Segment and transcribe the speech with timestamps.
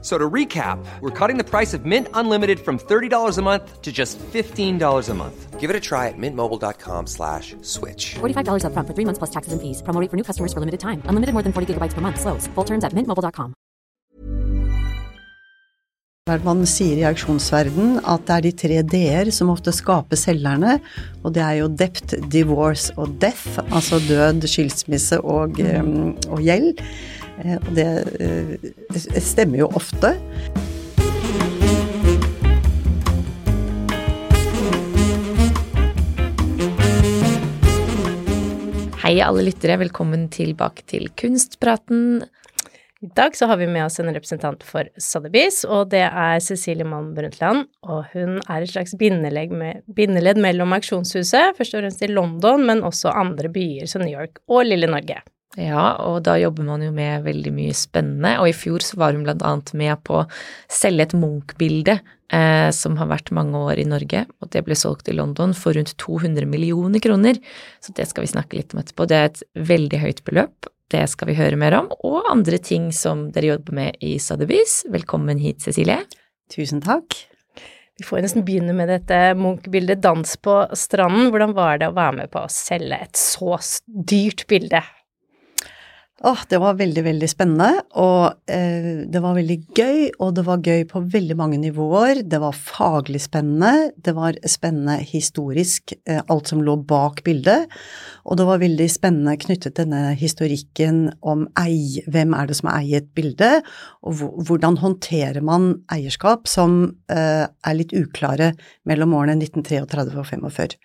[0.00, 3.90] So to recap, we're cutting the price of Mint Unlimited from $30 a month to
[3.90, 5.58] just $15 a month.
[5.58, 8.14] Give it a try at mintmobile.com slash switch.
[8.20, 9.82] $45 upfront for three months plus taxes and fees.
[9.82, 11.02] Promo rate for new customers for limited time.
[11.06, 12.20] Unlimited more than 40 gigabytes per month.
[12.20, 12.46] Slows.
[12.54, 13.54] Full terms at mintmobile.com.
[16.44, 20.74] Man sier i auksjonsverden at det er de tre d-er som ofte skaper selgerne,
[21.24, 25.80] og det er jo dept, divorce og death, altså død, skilsmisse og, eh,
[26.28, 26.82] og gjeld.
[27.44, 27.86] Eh, Og det
[28.20, 28.54] eh,
[28.92, 30.14] det stemmer jo ofte.
[38.98, 42.26] Hei alle lyttere, velkommen tilbake til Kunstpraten.
[43.00, 46.84] I dag så har vi med oss en representant for Sotheby's, og det er Cecilie
[46.84, 47.68] Malm Brundtland.
[47.86, 52.66] Og hun er et slags bindeledd, med, bindeledd mellom auksjonshuset, først og fremst i London,
[52.66, 55.22] men også andre byer som New York og lille Norge.
[55.58, 59.16] Ja, og da jobber man jo med veldig mye spennende, og i fjor så var
[59.16, 60.28] hun blant annet med på å
[60.70, 65.10] selge et Munch-bilde eh, som har vært mange år i Norge, og det ble solgt
[65.10, 67.40] i London for rundt 200 millioner kroner,
[67.82, 69.08] så det skal vi snakke litt om etterpå.
[69.10, 69.42] Det er et
[69.72, 73.74] veldig høyt beløp, det skal vi høre mer om, og andre ting som dere jobber
[73.80, 74.84] med i Sotheby's.
[74.94, 76.04] Velkommen hit, Cecilie.
[76.54, 77.18] Tusen takk.
[77.98, 81.32] Vi får nesten begynne med dette Munch-bildet 'Dans på stranden'.
[81.34, 83.58] Hvordan var det å være med på å selge et så
[84.06, 84.84] dyrt bilde?
[86.26, 90.64] Åh, det var veldig, veldig spennende, og eh, det var veldig gøy, og det var
[90.66, 92.24] gøy på veldig mange nivåer.
[92.26, 97.70] Det var faglig spennende, det var spennende historisk, eh, alt som lå bak bildet,
[98.26, 102.72] og det var veldig spennende knyttet til denne historikken om ei, hvem er det som
[102.72, 103.52] eier et bilde,
[104.02, 106.80] og hvordan håndterer man eierskap som
[107.14, 108.56] eh, er litt uklare
[108.90, 110.78] mellom årene 1933 og 45.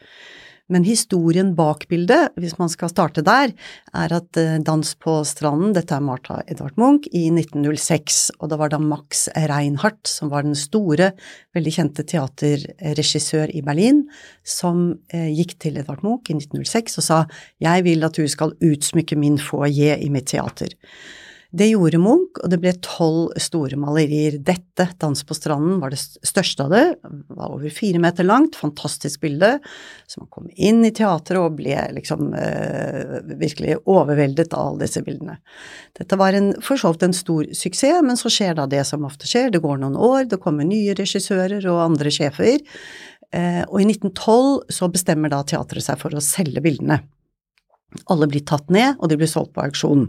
[0.72, 3.52] Men historien bak bildet, hvis man skal starte der,
[3.92, 8.60] er at eh, Dans på stranden, dette er Martha Edvard Munch, i 1906, og det
[8.62, 11.12] var da Max Reinhardt, som var den store,
[11.56, 14.06] veldig kjente teaterregissør i Berlin,
[14.48, 17.20] som eh, gikk til Edvard Munch i 1906 og sa
[17.64, 20.72] jeg vil at du skal utsmykke min foajé i mitt teater.
[21.54, 24.40] Det gjorde Munch, og det ble tolv store malerier.
[24.42, 26.82] Dette, Dans på stranden, var det største av det.
[27.04, 29.52] Det var over fire meter langt, fantastisk bilde.
[30.10, 35.04] Så man kom inn i teatret og ble liksom eh, virkelig overveldet av alle disse
[35.06, 35.38] bildene.
[36.00, 39.06] Dette var en, for så vidt en stor suksess, men så skjer da det som
[39.06, 39.54] ofte skjer.
[39.54, 42.66] Det går noen år, det kommer nye regissører og andre sjefer.
[43.30, 47.04] Eh, og i 1912 så bestemmer da teatret seg for å selge bildene.
[48.10, 50.08] Alle blir tatt ned, og de blir solgt på auksjon.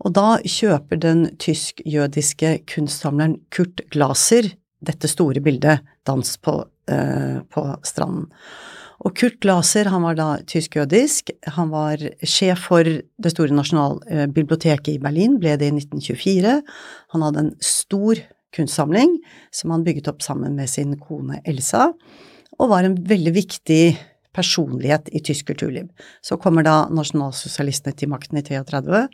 [0.00, 4.48] Og da kjøper den tysk-jødiske kunstsamleren Kurt Glaser
[4.84, 8.30] dette store bildet, Dans på, eh, på stranden.
[9.00, 14.98] Og Kurt Glaser, han var da tysk-jødisk, han var sjef for det store nasjonalbiblioteket i
[14.98, 16.62] Berlin, ble det i 1924.
[17.12, 18.16] Han hadde en stor
[18.52, 19.18] kunstsamling
[19.52, 21.92] som han bygget opp sammen med sin kone Elsa,
[22.58, 23.98] og var en veldig viktig
[24.36, 25.88] personlighet i tysk kulturliv.
[26.22, 29.08] Så kommer da nasjonalsosialistene til makten i 33.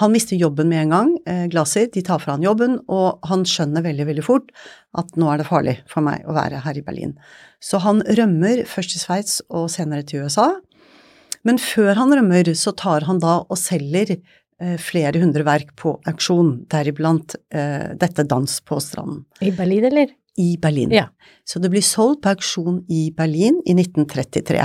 [0.00, 3.44] Han mister jobben med en gang, eh, Glaser, de tar fra han jobben, og han
[3.44, 4.52] skjønner veldig, veldig fort
[4.96, 7.12] at nå er det farlig for meg å være her i Berlin.
[7.60, 10.48] Så han rømmer først til Sveits og senere til USA.
[11.44, 15.98] Men før han rømmer, så tar han da og selger eh, flere hundre verk på
[16.08, 20.16] auksjon, deriblant eh, dette Dans på stranden I Berlin, eller?
[20.40, 20.90] I Berlin.
[20.94, 21.08] Ja.
[21.44, 24.62] Så det blir solgt på auksjon i Berlin i 1933.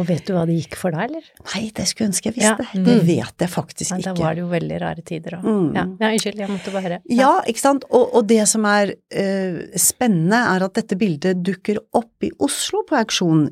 [0.00, 1.26] Og vet du hva det gikk for da, eller?
[1.50, 2.54] Nei, det skulle jeg ønske jeg Ja.
[2.56, 2.84] visste.
[2.86, 3.98] Det vet jeg faktisk ikke.
[4.00, 4.14] ikke.
[4.14, 5.44] da var det jo veldig rare tider òg.
[5.44, 5.68] Mm.
[5.76, 5.84] Ja.
[6.00, 7.84] ja, unnskyld, jeg måtte bare Ja, ikke sant.
[7.90, 12.84] Og, og det som er uh, spennende, er at dette bildet dukker opp i Oslo
[12.88, 13.48] på auksjon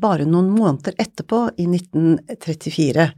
[0.00, 3.10] bare noen måneder etterpå, i 1934.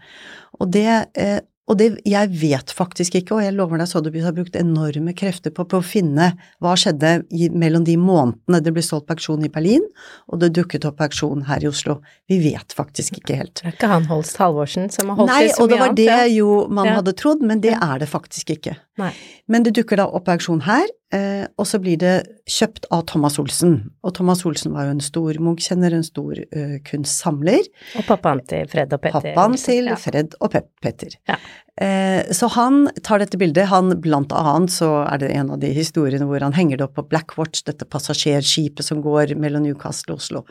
[0.60, 4.34] Og det, eh, og det jeg vet faktisk ikke, og jeg lover deg Sotheby's har
[4.36, 6.28] brukt enorme krefter på, på å finne
[6.62, 9.82] hva skjedde i, mellom de månedene det ble solgt på auksjon i Berlin,
[10.30, 11.98] og det dukket opp på auksjon her i Oslo.
[12.30, 13.54] Vi vet faktisk ikke helt.
[13.64, 15.90] Det er ikke han Holst Halvorsen som har holdt Nei, i så og det var
[15.90, 16.04] annet?
[16.06, 16.94] det jo man Ja.
[17.00, 18.76] hadde trodd, men det er det faktisk ikke.
[19.02, 19.10] Nei.
[19.48, 22.14] Men det dukker da opp auksjon her, eh, og så blir det
[22.50, 23.90] kjøpt av Thomas Olsen.
[24.06, 27.66] Og Thomas Olsen var jo en stor Munch-kjenner, en stor uh, kunstsamler.
[27.98, 29.32] Og pappaen til Fred og Petter.
[29.34, 29.96] Pappaen til Ja.
[29.98, 31.16] Fred og Pe Petter.
[31.28, 31.38] Ja.
[31.76, 35.68] Eh, Så han tar dette bildet, han blant annet så er det en av de
[35.76, 40.22] historiene hvor han henger det opp på Blackwatch, dette passasjerskipet som går mellom Newcastle og
[40.22, 40.42] Oslo.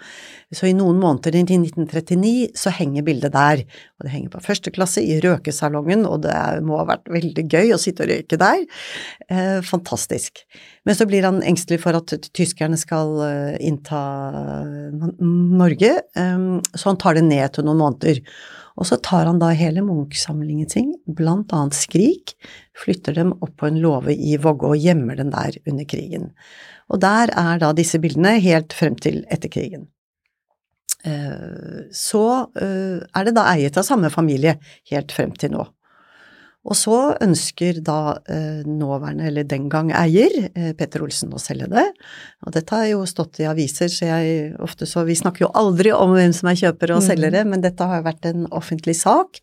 [0.53, 3.63] Så i noen måneder i 1939 så henger bildet der,
[3.97, 7.73] og det henger på første klasse i røkesalongen, og det må ha vært veldig gøy
[7.73, 8.61] å sitte og røyke der.
[9.25, 10.44] Eh, fantastisk.
[10.85, 14.01] Men så blir han engstelig for at tyskerne skal eh, innta
[15.19, 18.21] Norge, eh, så han tar det ned til noen måneder.
[18.75, 22.35] Og så tar han da hele Munch-samlingen sin, blant annet Skrik,
[22.75, 26.31] flytter dem opp på en låve i Vågå og gjemmer den der under krigen.
[26.91, 29.87] Og der er da disse bildene helt frem til etter krigen.
[31.05, 32.25] Eh, Så
[32.59, 34.57] eh, er det da eiet av samme familie
[34.91, 35.65] helt frem til nå.
[36.65, 41.69] Og så ønsker da eh, nåværende, eller den gang eier, eh, Petter Olsen å selge
[41.71, 41.85] det.
[42.45, 45.93] Og dette har jo stått i aviser, så jeg ofte så Vi snakker jo aldri
[45.93, 49.39] om hvem som er kjøpere og selgere, men dette har jo vært en offentlig sak.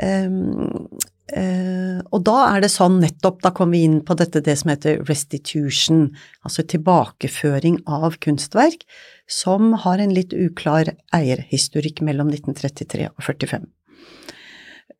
[0.00, 0.88] Um,
[1.26, 4.70] Uh, og da er det sånn nettopp, da kommer vi inn på dette det som
[4.70, 6.04] heter restitution,
[6.46, 8.84] altså tilbakeføring av kunstverk,
[9.26, 13.66] som har en litt uklar eierhistorikk mellom 1933 og 45.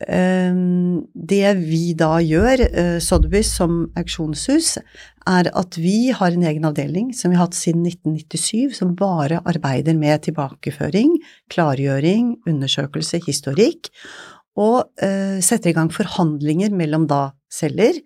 [0.04, 4.74] Um, det vi da gjør, uh, Sotheby's som auksjonshus,
[5.26, 9.40] er at vi har en egen avdeling som vi har hatt siden 1997, som bare
[9.48, 11.16] arbeider med tilbakeføring,
[11.48, 13.88] klargjøring, undersøkelse, historikk,
[14.60, 17.96] og uh, setter i gang forhandlinger mellom da selger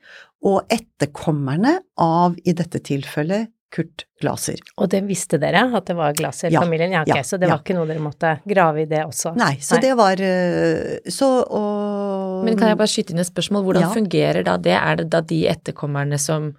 [0.47, 4.59] og etterkommerne av, i dette tilfellet, Kurt Glaser.
[4.83, 6.93] Og det visste dere, at det var Ja, Glaser-familien?
[6.97, 7.55] Ja, ok, ja, så det ja.
[7.55, 9.33] var ikke noe dere måtte grave i det også?
[9.39, 13.65] Nei, så det var uh, Så og Men kan jeg bare skyte inn et spørsmål?
[13.69, 13.93] Hvordan Ja.
[13.95, 14.75] fungerer da det?
[14.75, 16.51] Er det da de etterkommerne som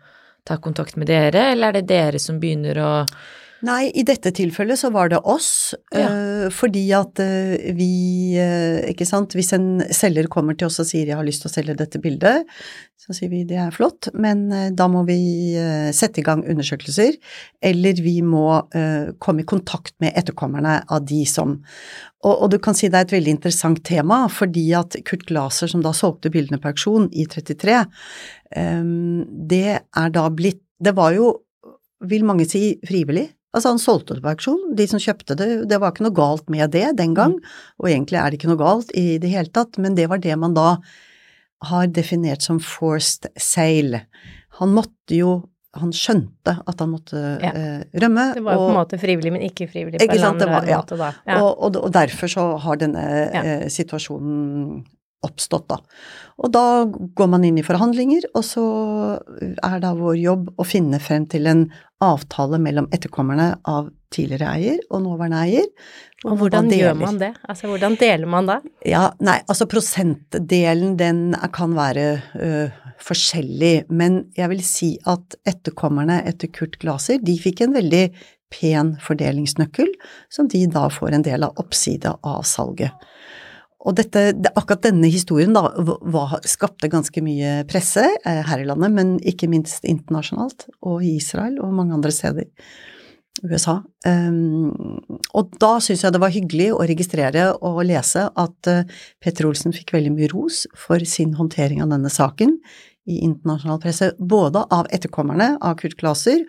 [0.48, 2.94] tar kontakt med dere, eller er det dere som begynner å
[3.62, 6.08] Nei, i dette tilfellet så var det oss, Ja.
[6.08, 10.88] eh, fordi at eh, vi eh, Ikke sant, hvis en selger kommer til oss og
[10.90, 12.46] sier 'jeg har lyst til å selge dette bildet',
[12.98, 15.56] så sier vi det er flott, men da må vi
[15.92, 17.18] sette i gang undersøkelser,
[17.62, 18.62] eller vi må
[19.18, 21.64] komme i kontakt med etterkommerne av de som
[22.22, 25.72] og, og du kan si det er et veldig interessant tema, fordi at Kurt Glaser,
[25.72, 27.80] som da solgte bildene på auksjon i 33,
[28.56, 28.84] eh,
[29.54, 31.28] det er da blitt Det var jo,
[32.10, 33.28] vil mange si, frivillig.
[33.54, 34.76] Altså, han solgte det på auksjon.
[34.80, 37.34] De som kjøpte det, det var ikke noe galt med det den gang,
[37.82, 40.38] og egentlig er det ikke noe galt i det hele tatt, men det var det
[40.40, 40.78] man da
[41.68, 44.06] har definert som forced sale.
[44.62, 45.42] Han måtte jo
[45.74, 47.48] Han skjønte at han måtte Ja.
[47.56, 48.34] eh, rømme.
[48.36, 50.82] Det var jo på en måte frivillig, men ikke frivillig Ikke sant, det var- ja.
[50.82, 50.98] måte.
[51.26, 51.38] Ja.
[51.42, 53.00] Og, og, og derfor så har denne
[53.32, 54.84] eh, situasjonen
[55.26, 55.78] oppstått, da.
[56.42, 58.66] Og da går man inn i forhandlinger, og så
[59.38, 61.68] er da vår jobb å finne frem til en
[62.02, 65.68] avtale mellom etterkommerne av tidligere eier og nåværende eier.
[66.24, 67.32] og hvor hvordan man gjør man det?
[67.48, 68.58] Altså, hvordan deler man da?
[68.86, 71.22] Ja, nei, altså prosentdelen den
[71.54, 72.52] kan være ø,
[73.02, 78.06] forskjellig, men jeg vil si at etterkommerne etter Kurt Glaser, de fikk en veldig
[78.52, 79.94] pen fordelingsnøkkel,
[80.34, 82.92] som de da får en del av oppsida av salget.
[83.82, 88.94] Og dette, akkurat denne historien da, var, skapte ganske mye presse eh, her i landet,
[88.94, 92.50] men ikke minst internasjonalt, og i Israel og mange andre steder.
[93.48, 93.78] USA.
[94.06, 95.00] Um,
[95.34, 98.84] og da syns jeg det var hyggelig å registrere og lese at uh,
[99.24, 102.58] Petter Olsen fikk veldig mye ros for sin håndtering av denne saken
[103.10, 106.44] i internasjonal presse, både av etterkommerne av Kurt Glaser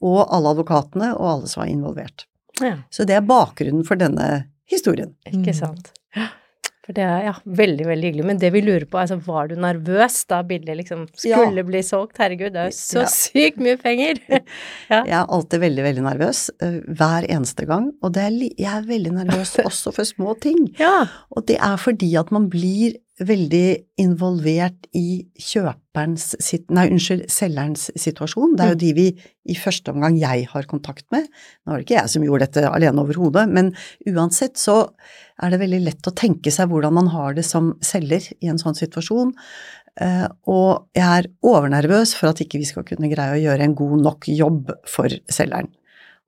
[0.00, 2.24] og alle advokatene og alle som var involvert.
[2.62, 5.14] Ja, Så det er bakgrunnen for denne historien.
[5.26, 5.92] ikke sant.
[6.88, 8.24] For det er ja, veldig, veldig hyggelig.
[8.30, 12.16] Men det vi lurer på, altså var du nervøs da bildet liksom skulle bli solgt?
[12.16, 13.10] Herregud, det er jo så Ja.
[13.12, 14.22] sykt mye penger!
[14.32, 15.02] ja.
[15.02, 18.88] Jeg er alltid veldig, veldig nervøs, uh, hver eneste gang, og det er jeg er
[18.88, 20.70] veldig nervøs også for små ting.
[20.80, 21.04] ja.
[21.36, 26.30] Og det er fordi at man blir veldig involvert i kjøperens
[26.70, 28.54] nei, unnskyld, selgerens situasjon.
[28.56, 29.06] Det er jo de vi
[29.48, 31.26] i første omgang jeg har kontakt med.
[31.66, 33.72] Nå var det ikke jeg som gjorde dette alene overhodet, men
[34.06, 34.84] uansett så
[35.42, 38.58] er det veldig lett å tenke seg hvordan man har det som selger i en
[38.58, 39.32] sånn situasjon.
[40.00, 43.74] Eh, og jeg er overnervøs for at ikke vi skal kunne greie å gjøre en
[43.78, 45.70] god nok jobb for selgeren.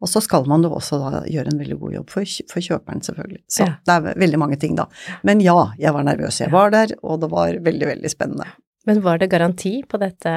[0.00, 3.02] Og så skal man jo også da gjøre en veldig god jobb for, for kjøperen,
[3.04, 3.42] selvfølgelig.
[3.52, 3.74] Så Ja.
[3.84, 4.86] det er veldig mange ting, da.
[5.28, 6.40] Men ja, jeg var nervøs.
[6.40, 8.46] Jeg var der, og det var veldig, veldig spennende.
[8.88, 10.32] Men var det garanti på dette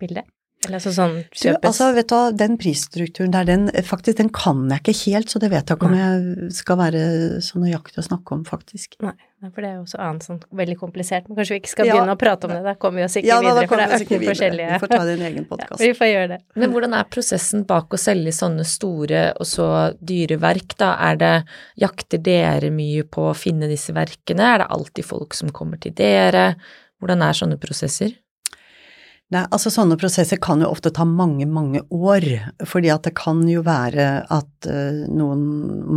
[0.00, 0.26] bildet?
[0.66, 4.64] Eller altså sånn Du, altså, vet du hva, den prisstrukturen der, den, faktisk, den kan
[4.72, 7.02] jeg ikke helt, så det vet jeg ikke om jeg skal være
[7.46, 8.96] så nøyaktig å snakke om, faktisk.
[9.04, 9.14] Nei,
[9.54, 11.28] for det er jo også annet sånn veldig komplisert.
[11.30, 11.94] Men kanskje vi ikke skal Ja.
[11.94, 13.78] begynne å prate om det, da kommer vi oss ikke Ja, da, da videre, for
[13.78, 15.78] det er oss 18 forskjellige Vi får ta din egen podkast.
[15.80, 16.40] Ja, vi får gjøre det.
[16.58, 19.68] Men hvordan er prosessen bak å selge sånne store og så
[20.02, 20.96] dyre verk, da?
[21.12, 21.34] Er det,
[21.78, 24.54] jakter dere mye på å finne disse verkene?
[24.56, 26.56] Er det alltid folk som kommer til dere?
[26.98, 28.18] Hvordan er sånne prosesser?
[29.28, 32.24] Nei, altså sånne prosesser kan jo ofte ta mange, mange år,
[32.64, 35.42] fordi at det kan jo være at eh, noen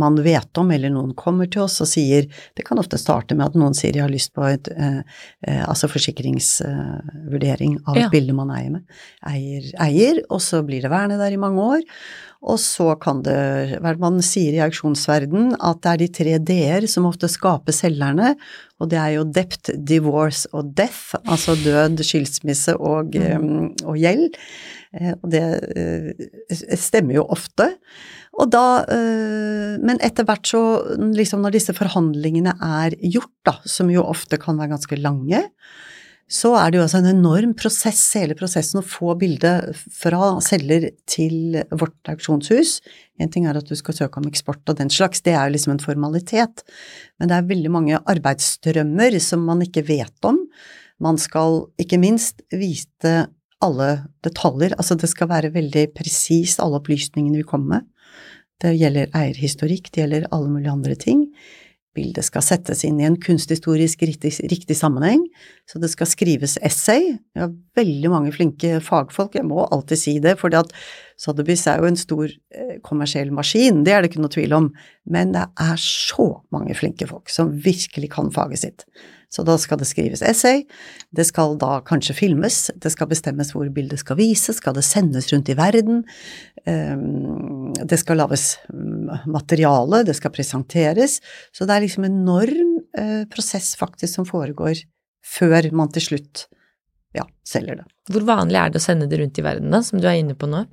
[0.02, 3.46] man vet om, eller noen kommer til oss og sier Det kan ofte starte med
[3.46, 5.00] at noen sier jeg har lyst på et eh,
[5.48, 8.10] eh, altså forsikringsvurdering av et Ja.
[8.12, 8.84] bilde man eier med.
[9.24, 11.82] Eier, eier, og så blir det værende der i mange år.
[12.42, 16.86] Og så kan det være man sier i auksjonsverden at det er de tre d-er
[16.90, 18.32] som ofte skaper selgerne,
[18.82, 23.38] og det er jo dept, divorce og death, altså død, skilsmisse og, eh,
[23.86, 24.40] og gjeld.
[24.98, 25.44] Eh, Og det
[25.78, 27.70] eh, stemmer jo ofte.
[28.40, 30.62] Og da, eh, men etter hvert så,
[30.98, 35.44] liksom når disse forhandlingene er gjort, da, som jo ofte kan være ganske lange,
[36.32, 40.88] så er det jo altså en enorm prosess, hele prosessen, å få bildet fra selger
[41.10, 42.78] til vårt auksjonshus.
[43.20, 45.56] En ting er at du skal søke om eksport og den slags, det er jo
[45.58, 46.64] liksom en formalitet.
[47.20, 50.40] Men det er veldig mange arbeidsstrømmer som man ikke vet om.
[51.04, 53.26] Man skal ikke minst vite
[53.62, 53.90] alle
[54.24, 57.88] detaljer, altså det skal være veldig presist alle opplysningene vi kommer med.
[58.62, 61.26] Det gjelder eierhistorikk, det gjelder alle mulige andre ting.
[61.96, 65.26] Bildet skal settes inn i en kunsthistorisk riktig, riktig sammenheng,
[65.68, 67.12] så det skal skrives essay.
[67.34, 70.52] Vi har veldig mange flinke fagfolk, jeg må alltid si det, for
[71.20, 74.70] Sotheby's er jo en stor eh, kommersiell maskin, det er det ikke noe tvil om,
[75.04, 78.86] men det er så mange flinke folk som virkelig kan faget sitt.
[79.32, 80.66] Så da skal det skrives essay,
[81.16, 85.30] det skal da kanskje filmes, det skal bestemmes hvor bildet skal vises, skal det sendes
[85.32, 86.02] rundt i verden,
[86.68, 88.58] ehm, det skal lages
[89.30, 91.18] materiale, det skal presenteres,
[91.54, 94.84] så det er liksom en enorm eh, prosess faktisk som foregår
[95.22, 96.46] før man til slutt
[97.16, 97.88] ja, selger det.
[98.10, 100.36] Hvor vanlig er det å sende det rundt i verden, da, som du er inne
[100.38, 100.64] på nå?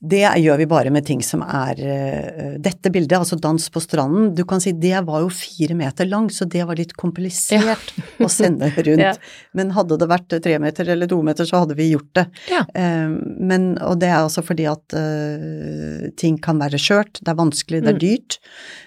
[0.00, 4.30] Det gjør vi bare med ting som er uh, Dette bildet, altså Dans på stranden,
[4.32, 7.92] du kan si det var jo fire meter lang, så det var litt komplisert
[8.24, 9.02] å sende rundt.
[9.04, 9.12] Ja.
[9.52, 12.24] Men hadde det vært tre meter eller to meter, så hadde vi gjort det.
[12.48, 12.62] Ja.
[12.72, 17.40] Eh, men, og det er altså fordi at uh, ting kan være skjørt, det er
[17.42, 18.38] vanskelig, det er dyrt,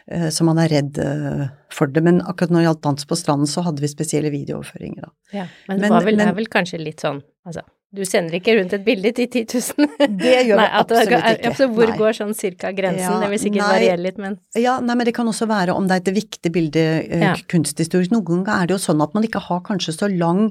[0.10, 2.02] uh, så man er redd uh, for det.
[2.10, 5.14] Men akkurat når det gjaldt Dans på stranden, så hadde vi spesielle videooverføringer, da.
[5.44, 7.62] Ja, men det Men- var vel, men- er vel kanskje litt sånn, altså
[7.94, 9.44] du sender ikke rundt et bilde til 10
[9.78, 9.90] 000.
[10.24, 11.50] Det gjør vi Nei, at det absolutt ikke.
[11.52, 11.98] Altså, hvor Nei.
[12.00, 13.04] går sånn cirka grensen?
[13.06, 13.74] Ja, det vil sikkert nei.
[13.76, 16.52] variere litt, men Ja, nei, men det kan også være om det er et viktig
[16.56, 17.36] bilde eh, Ja.
[17.54, 18.12] kunsthistorisk.
[18.16, 20.50] Noen ganger er det jo sånn at man ikke har kanskje så lang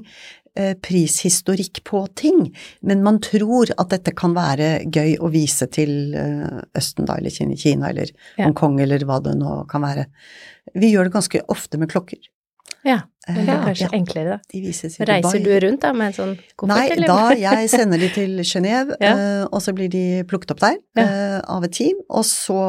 [0.55, 2.45] eh, prishistorikk på ting,
[2.81, 7.33] men man tror at dette kan være gøy å vise til eh, Østen da, eller
[7.33, 8.45] Kina, Kina eller Ja.
[8.47, 10.07] Hongkong eller hva det nå kan være.
[10.79, 12.21] Vi gjør det ganske ofte med klokker.
[12.87, 13.89] ja, det er Eh, kanskje ja.
[13.95, 14.39] enklere da.
[15.07, 17.07] Reiser du rundt da med en sånn koffert, Nei, eller?
[17.07, 19.13] da jeg sender de til Genéve, Ja.
[19.15, 21.03] eh, og så blir de plukket opp der Ja.
[21.03, 22.59] eh, av et team, og så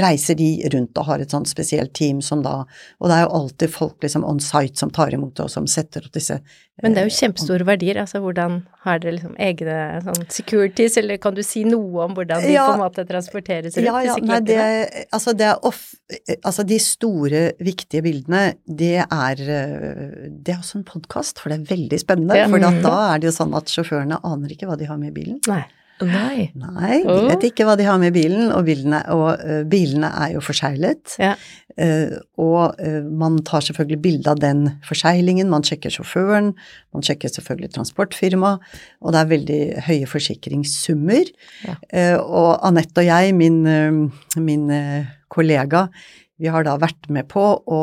[0.00, 2.64] reiser de rundt og har et sånt spesielt team som da
[3.00, 6.06] Og det er jo alltid folk liksom on site som tar imot og som setter
[6.06, 6.40] opp disse
[6.82, 11.16] Men det er jo kjempestore verdier, altså hvordan har dere liksom egne sånn securities, eller
[11.18, 12.66] kan du si noe om hvordan de Ja.
[12.68, 15.94] på en måte transporteres rundt, Ja, ja, nei, det, altså det er off,
[16.44, 21.60] altså de store, viktige bildene, det er, eh, det er også en podkast, for det
[21.60, 22.36] er veldig spennende.
[22.36, 22.48] Ja.
[22.48, 22.82] For Mhm.
[22.82, 25.40] da er det jo sånn at sjåførene aner ikke hva de har med i bilen.
[25.46, 25.64] Nei.
[26.06, 26.50] Nei.
[26.58, 30.34] Nei, de vet ikke hva de har med bilen, og bilene, og, uh, bilene er
[30.36, 31.16] jo forseglet.
[31.20, 31.34] Ja.
[31.80, 36.52] Uh, og uh, man tar selvfølgelig bilde av den forseglingen, man sjekker sjåføren,
[36.96, 38.54] man sjekker selvfølgelig transportfirma,
[39.00, 41.30] og det er veldig høye forsikringssummer.
[41.66, 41.76] Ja.
[42.24, 43.62] Og Anette og jeg, min,
[44.40, 44.66] min
[45.32, 45.86] kollega,
[46.40, 47.80] vi har da vært med på å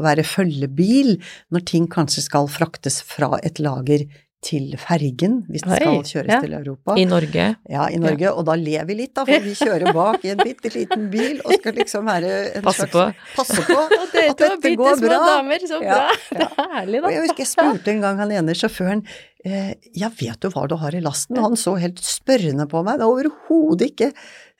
[0.00, 1.18] være følgebil
[1.52, 4.06] når ting kanskje skal fraktes fra et lager
[4.40, 6.38] til fergen, hvis det skal kjøres ja.
[6.40, 6.94] til Europa.
[6.96, 7.46] I Norge?
[7.68, 10.40] Ja, i Norge, og da ler vi litt, da, for vi kjører bak i en
[10.40, 13.34] bitte liten bil og skal liksom være en Passe slags på.
[13.36, 15.18] Passe på at dette går små bra.
[15.28, 15.98] damer, så bra!
[16.00, 16.06] ja.
[16.40, 19.04] Det er herlig, Og jeg husker jeg spurte en gang han ene sjåføren
[19.44, 21.36] eh, ja, vet du hva du har i lasten?
[21.36, 23.00] Og han så helt spørrende på meg.
[23.00, 24.10] Det er overhodet ikke.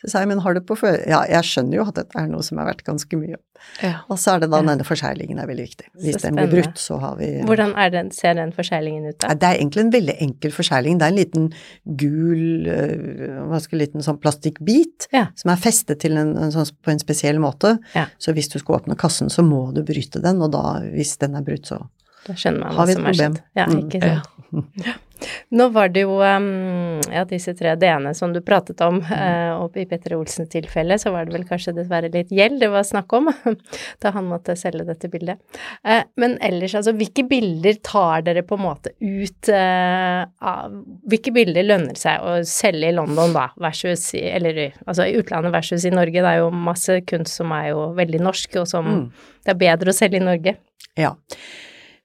[0.00, 0.94] Så sa jeg, men har du på før...
[1.06, 3.36] Ja, jeg skjønner jo at dette er noe som er verdt ganske mye.
[3.84, 3.98] Ja.
[4.08, 4.66] Og så er det da Ja.
[4.70, 5.86] denne forseglingen er veldig viktig.
[6.00, 9.34] Hvis den blir brutt, så har vi Hvordan er den, ser den forseglingen ut da?
[9.36, 10.96] Det er egentlig en veldig enkel forsegling.
[10.98, 11.52] Det er en liten
[12.00, 15.26] gul, øh, hva skal liten sånn plastikkbit Ja.
[15.36, 17.76] som er festet til en, en sånn, på en spesiell måte.
[17.94, 18.06] Ja.
[18.18, 21.34] Så hvis du skal åpne kassen, så må du bryte den, og da, hvis den
[21.36, 21.82] er brutt, så
[22.26, 23.32] Da skjønner man Har hva som har problem?
[23.34, 23.42] skjedd.
[23.56, 23.88] Ja, Mm.
[23.90, 24.20] ikke Ja.
[25.52, 29.12] Nå var det jo ja, disse tre D-ene som du pratet om, Mm.
[29.16, 32.68] eh, og i Petter Olsens tilfelle så var det vel kanskje dessverre litt gjeld det
[32.72, 33.28] var snakk om,
[34.02, 35.38] da han måtte selge dette bildet.
[35.84, 40.76] Eh, men ellers, altså, hvilke bilder tar dere på en måte ut eh, av
[41.10, 45.52] Hvilke bilder lønner seg å selge i London, da, versus i, eller altså i utlandet
[45.54, 46.20] versus i Norge?
[46.22, 49.10] Det er jo masse kunst som er jo veldig norsk, og som Mm.
[49.44, 50.56] det er bedre å selge i Norge.
[50.98, 51.14] Ja.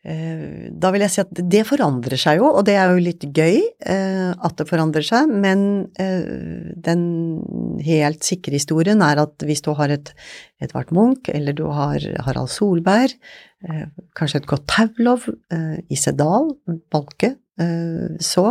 [0.06, 3.26] Eh, Da vil jeg si at det forandrer seg jo, og det er jo litt
[3.26, 5.64] gøy eh, at det forandrer seg, men
[6.02, 7.02] eh, den
[7.86, 10.14] helt sikre historien er at hvis du har et
[10.62, 13.18] Edvard Munch, eller du har Harald Solberg,
[14.16, 15.26] kanskje et godt Taulov,
[15.92, 16.52] Isedal,
[16.94, 17.32] Balke,
[18.22, 18.46] så,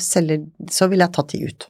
[0.00, 1.66] selger, så ville jeg tatt de ut.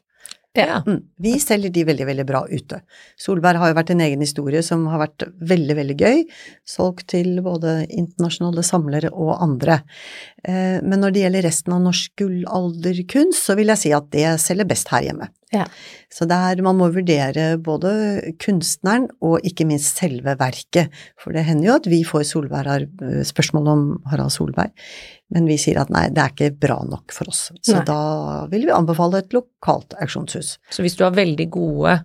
[0.58, 0.80] Ja.
[0.86, 1.00] Mm.
[1.22, 2.80] Vi selger de veldig, veldig bra ute.
[3.20, 6.24] Solberg har jo vært en egen historie som har vært veldig, veldig gøy.
[6.66, 9.80] Solgt til både internasjonale samlere og andre.
[10.42, 14.26] Eh, Men når det gjelder resten av norsk gullalderkunst, så vil jeg si at det
[14.42, 15.30] selger best her hjemme.
[15.54, 15.66] Ja.
[16.10, 17.90] Så det er, man må vurdere både
[18.42, 20.90] kunstneren og ikke minst selve verket.
[21.22, 24.72] For det hender jo at vi får Solberg har eh, spørsmål om Harald Solberg,
[25.30, 27.44] men vi sier at nei, det er ikke bra nok for oss.
[27.62, 27.84] Så Nei.
[27.86, 28.00] da
[28.50, 30.56] vil vi anbefale et lokalt auksjonshus.
[30.74, 32.00] Så hvis du har veldig gode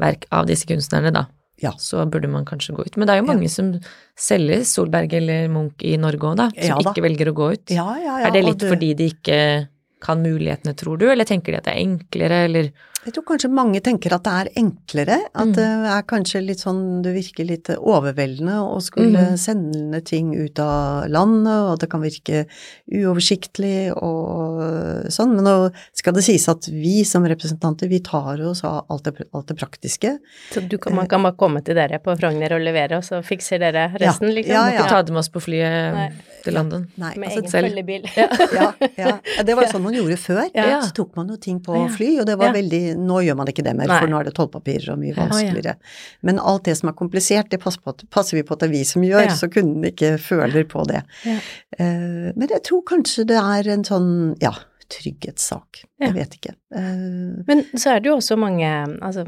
[0.00, 1.26] verk av disse kunstnerne, da,
[1.60, 1.74] Ja.
[1.76, 2.96] så burde man kanskje gå ut.
[2.96, 3.74] Men det er jo mange som
[4.16, 6.94] selger Solberg eller Munch i Norge òg, da, som Ja da.
[6.94, 7.66] ikke velger å gå ut.
[7.76, 8.26] Ja, ja, ja.
[8.26, 9.68] er det litt du- fordi de ikke
[10.00, 12.70] kan mulighetene, tror du, eller tenker de at det er enklere, eller
[13.06, 15.54] Jeg tror kanskje mange tenker at det er enklere, at Mm.
[15.56, 19.38] det er kanskje litt sånn, det virker litt overveldende å skulle Mm.
[19.38, 22.44] sende ting ut av landet, og det kan virke
[22.92, 25.54] uoversiktlig og sånn, men nå
[25.96, 29.56] skal det sies at vi som representanter, vi tar oss av alt det, alt det
[29.60, 30.18] praktiske.
[30.52, 33.22] Så du kan, man kan bare komme til dere på Frogner og levere, og så
[33.24, 34.34] fikser dere resten, Ja.
[34.34, 34.50] liksom?
[34.52, 34.80] Ja, Må ja.
[34.82, 36.10] ikke ta det med oss på flyet Nei.
[36.44, 36.86] til London?
[36.98, 37.70] Nei, Med altså, egen selv.
[37.70, 38.02] følgebil.
[38.16, 39.42] ja, ja.
[39.42, 40.50] det var sånn man gjorde før.
[40.54, 40.80] Ja.
[40.82, 43.64] Så tok man jo ting på fly, og det var veldig Nå gjør man ikke
[43.64, 43.98] det mer, Nei.
[44.00, 45.26] for nå er det tollpapirer og mye Ja.
[45.26, 45.76] vanskeligere.
[46.22, 48.72] Men alt det som er komplisert, det passer, at- passer vi på at det er
[48.72, 49.28] vi som gjør, Ja.
[49.34, 51.02] så kunden ikke føler på det.
[51.24, 51.38] Ja.
[51.78, 54.52] Eh, men jeg tror kanskje det er en sånn, ja,
[54.90, 55.84] trygghetssak.
[56.00, 56.06] Ja.
[56.08, 56.54] Jeg vet ikke.
[56.74, 58.66] Uh, Men så er det jo også mange
[59.00, 59.26] Altså,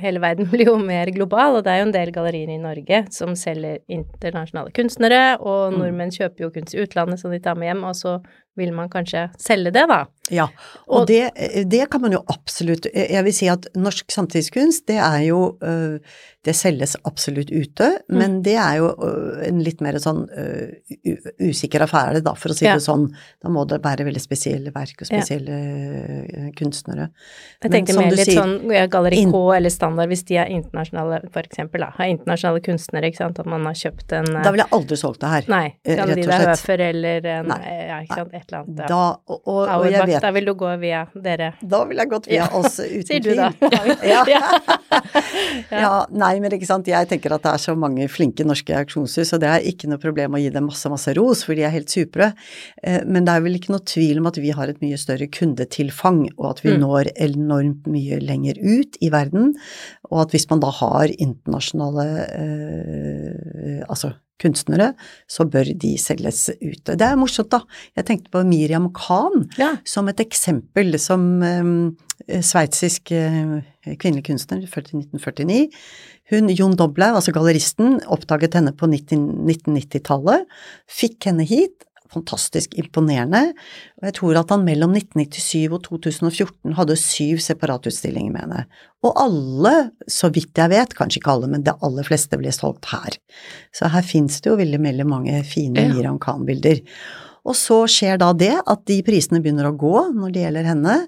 [0.00, 3.02] hele verden blir jo mer global, og det er jo en del gallerier i Norge
[3.12, 5.78] som selger internasjonale kunstnere, og Mm.
[5.80, 8.22] nordmenn kjøper jo kunst i utlandet som de tar med hjem, og så
[8.56, 10.02] vil man kanskje selge det, da.
[10.30, 10.44] Ja,
[10.86, 11.32] og, Og- det,
[11.68, 15.98] det kan man jo absolutt Jeg vil si at norsk samtidskunst, det er jo øh,
[16.46, 18.18] Det selges absolutt ute, Mm.
[18.18, 20.72] men det er jo øh, en litt mer sånn øh,
[21.42, 22.74] usikker affære, da, for å si Ja.
[22.74, 23.08] det sånn.
[23.42, 25.58] Da må det være veldig spesielle verk og spesielle
[26.32, 26.50] ja.
[26.58, 27.08] kunstnere.
[27.62, 31.20] Jeg Men tenker mer litt sier, sånn Galleri K eller Standard, hvis de er internasjonale,
[31.32, 31.90] for eksempel, da.
[31.98, 35.20] Har internasjonale kunstnere, ikke sant, at man har kjøpt en Da ville jeg aldri solgt
[35.22, 35.44] det her.
[35.48, 36.48] Nei, eh, rett og slett.
[36.52, 37.60] Høfer eller en Nei.
[37.88, 38.82] Ja, ikke sant, et eller annet.
[38.82, 38.88] Ja.
[38.90, 39.00] Da,
[39.32, 41.52] og, og, og jeg vet da vil du gå via dere.
[41.62, 42.48] Da vil jeg gått via Ja.
[42.60, 43.50] oss uten Sier du da.
[44.12, 44.22] Ja.
[45.72, 49.32] ja, nei, men ikke sant, jeg tenker at det er så mange flinke norske auksjonshus,
[49.36, 51.72] og det er ikke noe problem å gi dem masse, masse ros, for de er
[51.74, 52.32] helt supre.
[52.82, 55.26] Eh, Men det er vel ikke noe tvil om at vi har et mye større
[55.32, 56.80] kundetilfang, og at vi Mm.
[56.86, 59.52] når enormt mye lenger ut i verden,
[60.10, 64.92] og at hvis man da har internasjonale eh, altså kunstnere,
[65.30, 66.96] så bør de selges ute.
[66.98, 67.60] Det er morsomt, da.
[67.98, 69.76] Jeg tenkte på Miriam Khan Ja.
[69.84, 73.60] som et eksempel som um, sveitsisk uh,
[73.98, 75.60] kvinnelig kunstner, født i 1949.
[76.32, 80.46] Hun, Jon Doblaug, altså galleristen, oppdaget henne på 1990-tallet,
[80.90, 83.54] fikk henne hit, fantastisk imponerende,
[84.00, 88.62] og jeg tror at han mellom 1997 og 2014 hadde syv separatutstillinger med henne.
[89.02, 89.74] Og alle,
[90.10, 93.18] så vidt jeg vet, kanskje ikke alle, men det aller fleste ble solgt her.
[93.74, 95.92] Så her fins det jo veldig, veldig mange fine Ja.
[95.92, 96.82] Miriam Khan-bilder.
[97.42, 100.98] Og så skjer da det at de prisene begynner å gå når det gjelder henne,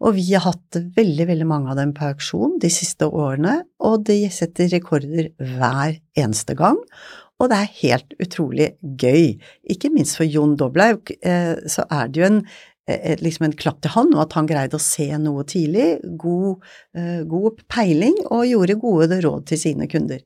[0.00, 4.06] og vi har hatt veldig, veldig mange av dem på auksjon de siste årene, og
[4.08, 6.80] de setter rekorder hver eneste gang.
[7.42, 8.68] Og det er helt utrolig
[9.02, 9.32] gøy.
[9.74, 12.42] Ikke minst for Jon Doblaug, eh, så er det jo en,
[12.86, 16.62] eh, liksom en klapp til han, og at han greide å se noe tidlig, god,
[16.94, 20.22] eh, god peiling, og gjorde gode råd til sine kunder.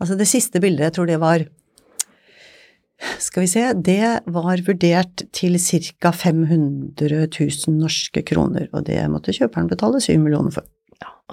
[0.00, 1.48] Altså det siste bildet, jeg tror det var
[3.18, 6.10] skal vi se, det var vurdert til ca.
[6.12, 10.66] 500 000 norske kroner, og det måtte kjøperen betale 7 millioner for.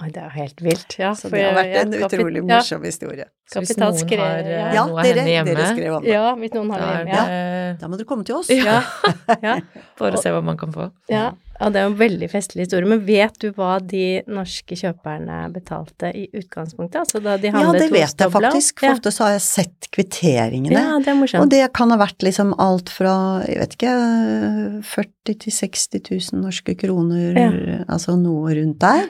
[0.02, 0.98] Oi, det er jo helt vilt.
[0.98, 3.24] Ja, Så for det har vært ja, en kapi- utrolig ja, morsom historie.
[3.48, 6.12] Så hvis noen skrev- har eh, Ja, noe dere, henne hjemme, dere skrev om det.
[6.12, 7.18] Ja, hvis noen har det hjemme.
[7.18, 7.74] ja.
[7.80, 8.48] Da må dere komme til oss.
[8.52, 8.82] Ja.
[9.42, 9.58] ja.
[9.98, 10.90] for å se hva man kan få.
[11.12, 12.86] Ja, ja, det er jo en veldig festlig historie.
[12.88, 17.00] Men vet du hva de norske kjøperne betalte i utgangspunktet?
[17.02, 18.94] Altså da de Ja, det vet jeg faktisk, for Ja.
[18.94, 20.76] ofte så har jeg sett kvitteringene.
[20.78, 21.42] Ja, det er morsomt.
[21.42, 23.94] Og det kan ha vært liksom alt fra, jeg vet ikke,
[24.84, 29.08] 40 til 60 000 norske kroner, altså noe rundt der.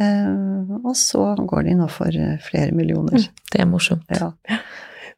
[0.00, 3.28] Eh, og så går de nå for eh, flere millioner.
[3.52, 4.10] Det er morsomt.
[4.10, 4.32] Ja.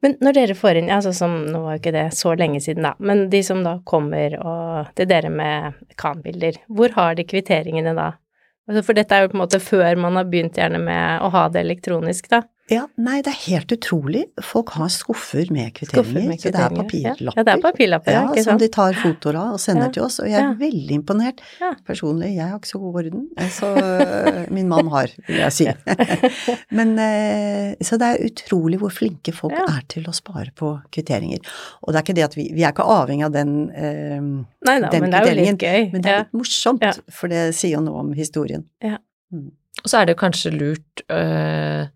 [0.05, 2.85] Men når dere får inn, altså som, nå var jo ikke det så lenge siden
[2.85, 7.95] da, men de som da kommer og til dere med kanbilder, hvor har de kvitteringene
[7.97, 8.11] da?
[8.69, 11.31] Altså, For dette er jo på en måte før man har begynt gjerne med å
[11.33, 12.43] ha det elektronisk, da.
[12.69, 14.25] Ja, nei, det er helt utrolig.
[14.43, 17.37] Folk har skuffer med Skuffer kvitteringer, med så det er papirlapper.
[17.37, 19.91] Ja, det er papirlapper, ja, Ja, som de tar fotoer av og sender Ja.
[19.95, 20.55] til oss, og jeg er Ja.
[20.59, 21.41] veldig imponert.
[21.61, 21.73] Ja.
[21.87, 25.53] Personlig, jeg har ikke så god orden, eh, så øh, min mann har, vil jeg
[25.53, 25.67] si.
[26.79, 29.65] Men eh, så det er utrolig hvor flinke folk Ja.
[29.79, 31.39] er til å spare på kvitteringer.
[31.83, 34.81] Og det er ikke det at vi, vi er ikke avhengig av den, eh, Nei
[34.81, 35.93] da, den men det er jo litt gøy.
[35.93, 36.19] men det er Ja.
[36.25, 36.93] litt morsomt, Ja.
[37.11, 38.65] for det sier jo noe om historien.
[38.83, 41.87] Og så er det kanskje lurt øh,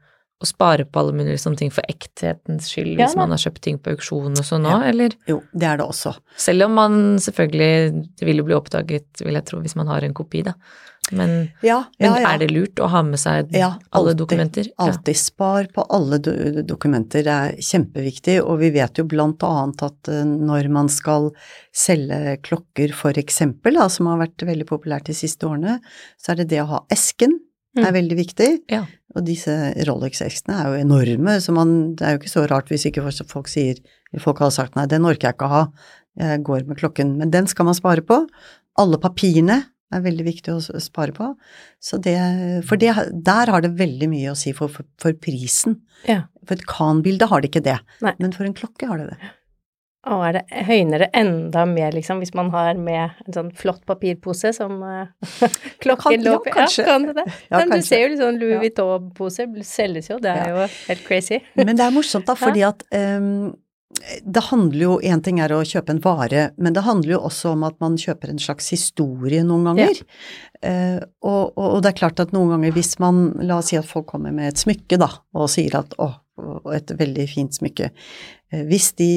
[0.40, 3.60] å spare på alle mulige sånne ting for ekthetens skyld, Ja hvis man har kjøpt
[3.66, 5.16] ting på auksjon og sånn òg, eller?
[5.28, 6.14] Jo, det er det også.
[6.40, 10.02] Selv om man selvfølgelig Det vil jo bli oppdaget, vil jeg tro, hvis man har
[10.06, 10.54] en kopi, da.
[11.12, 12.28] Men, Ja, men ja, ja.
[12.34, 14.18] er det lurt å ha med seg Ja, alle alltid.
[14.20, 14.64] dokumenter?
[14.68, 14.84] Ja.
[14.86, 19.82] Alltid spar på alle do dokumenter, det er kjempeviktig, og vi vet jo blant annet
[19.82, 21.30] at eh, når man skal
[21.74, 25.80] selge klokker for eksempel, da, som har vært veldig populært de siste årene,
[26.20, 27.40] så er det det å ha esken
[27.78, 28.50] er veldig viktig.
[28.72, 28.84] Ja.
[29.14, 29.54] Og disse
[29.88, 33.50] Rolex-ekstene er jo enorme, så man, det er jo ikke så rart hvis ikke folk
[33.50, 33.80] sier,
[34.22, 35.64] folk har sagt nei, den orker jeg ikke å ha,
[36.20, 38.22] jeg går med klokken, men den skal man spare på.
[38.80, 41.32] Alle papirene er veldig viktig å spare på.
[41.82, 42.16] Så det,
[42.68, 42.92] for det,
[43.26, 45.80] der har det veldig mye å si for, for, for prisen.
[46.06, 46.24] Ja.
[46.46, 48.14] For et Kan-bilde har det ikke det, Nei.
[48.22, 49.32] men for en klokke har det det.
[50.08, 53.82] Og er det, høyner det enda mer, liksom, hvis man har med en sånn flott
[53.88, 55.10] papirpose som uh,
[55.82, 56.54] klokken ja, lå på?
[56.54, 56.86] kanskje.
[56.86, 57.26] Ja, kan det det?
[57.50, 58.62] Ja, Men du ser jo litt sånn Louis Ja.
[58.64, 61.42] Vuitton-poser selges jo, det er jo helt crazy.
[61.60, 63.50] Men det er morsomt da, fordi at um,
[64.22, 67.54] det handler jo, én ting er å kjøpe en vare, men det handler jo også
[67.56, 69.98] om at man kjøper en slags historie noen ganger.
[70.62, 73.78] Eh, og, og, og det er klart at noen ganger hvis man, la oss si
[73.80, 76.06] at folk kommer med et smykke da, og sier at å,
[76.40, 77.90] og et veldig fint smykke,
[78.54, 79.10] eh, hvis de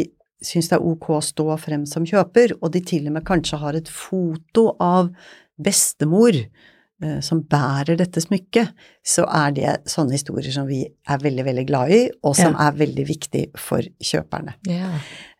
[0.44, 3.62] syns det er ok å stå frem som kjøper, og de til og med kanskje
[3.64, 5.10] har et foto av
[5.64, 8.72] bestemor eh, som bærer dette smykket,
[9.06, 12.76] så er det sånne historier som vi er veldig, veldig glad i, og som er
[12.80, 14.56] veldig viktig for kjøperne.
[14.70, 14.90] Ja.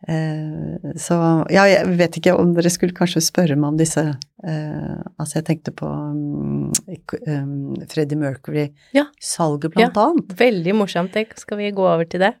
[0.08, 1.18] Eh, så
[1.52, 5.46] ja, jeg vet ikke om dere skulle kanskje spørre meg om disse eh, Altså, jeg
[5.48, 9.74] tenkte på um, um, Freddie Mercury-salget, Ja.
[9.78, 10.34] blant annet.
[10.38, 11.16] Veldig morsomt.
[11.40, 12.34] Skal vi gå over til det?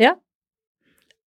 [0.00, 0.14] Ja.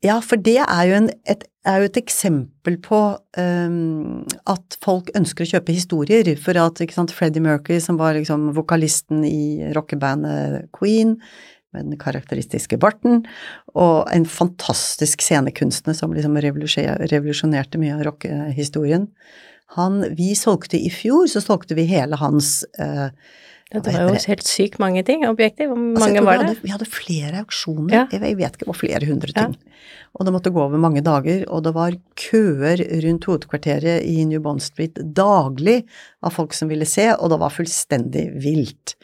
[0.05, 2.99] Ja, for det er jo, en, et, er jo et eksempel på
[3.39, 6.29] um, at folk ønsker å kjøpe historier.
[6.41, 11.17] For at ikke sant, Freddie Mercury, som var liksom vokalisten i rockebandet Queen,
[11.75, 13.25] med den karakteristiske barten,
[13.75, 19.09] og en fantastisk scenekunstner som liksom revolusjonerte mye av rockehistorien.
[19.75, 23.09] Han, vi solgte i fjor, så solgte vi hele hans eh,
[23.73, 25.65] Det var jo helt sykt mange ting, objekter.
[25.67, 26.47] Hvor Altså, mange altså, var vi det?
[26.47, 28.07] hadde, vi hadde flere auksjoner, Ja.
[28.11, 29.41] jeg vet ikke, det var flere hundre Ja.
[29.47, 29.55] ting.
[30.15, 34.39] Og det måtte gå over mange dager, og det var køer rundt hovedkvarteret i New
[34.39, 35.83] Bond Street daglig
[36.23, 38.95] av folk som ville se, og det var fullstendig vilt.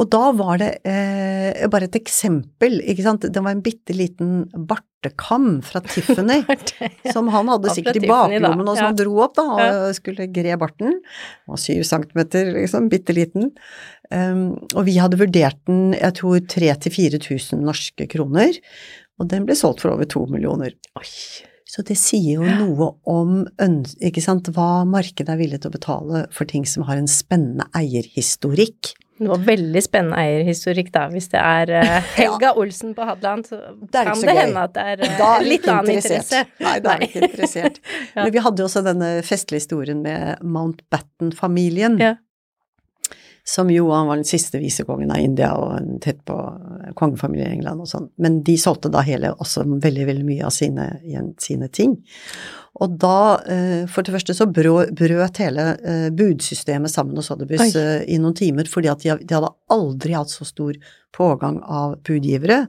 [0.00, 4.46] Og da var det eh, bare et eksempel, ikke sant, det var en bitte liten
[4.56, 6.38] bartekam fra Tiffany,
[7.12, 8.94] som han hadde sikkert i baklommen og som Ja.
[9.02, 10.96] dro opp da, og skulle gre barten.
[10.96, 13.50] Den var syv centimeter, liksom, bitte liten.
[14.08, 18.56] Um, og vi hadde vurdert den, jeg tror 3000-4000 norske kroner,
[19.20, 20.72] og den ble solgt for over to millioner.
[20.96, 21.08] Oi.
[21.68, 26.24] Så det sier jo noe om ikke sant, hva markedet er villig til å betale
[26.34, 28.92] for ting som har en spennende eierhistorikk.
[29.22, 31.04] Det var veldig spennende eierhistorikk, da.
[31.12, 34.40] Hvis det er eh, Helga Olsen på Hadeland, så Det kan det gøy.
[34.40, 36.42] hende at det er Da er litt annen interesse.
[36.62, 37.80] Nei, da er vi ikke interessert.
[38.16, 38.24] Ja.
[38.26, 41.96] Men vi hadde jo også denne festlige historien med Mountbatten-familien.
[42.02, 42.14] Ja.
[43.44, 46.36] Som jo han var den siste visekongen av India og tett på
[46.98, 48.10] kongefamilien i England og sånn.
[48.22, 50.86] Men de solgte da hele også veldig, veldig mye av sine,
[51.42, 51.96] sine ting.
[52.82, 58.02] Og da, eh, for det første så brøt hele eh, budsystemet sammen hos Sotheby's eh,
[58.10, 60.74] i noen timer, fordi at de, de hadde aldri hatt så stor
[61.12, 62.62] pågang av budgivere.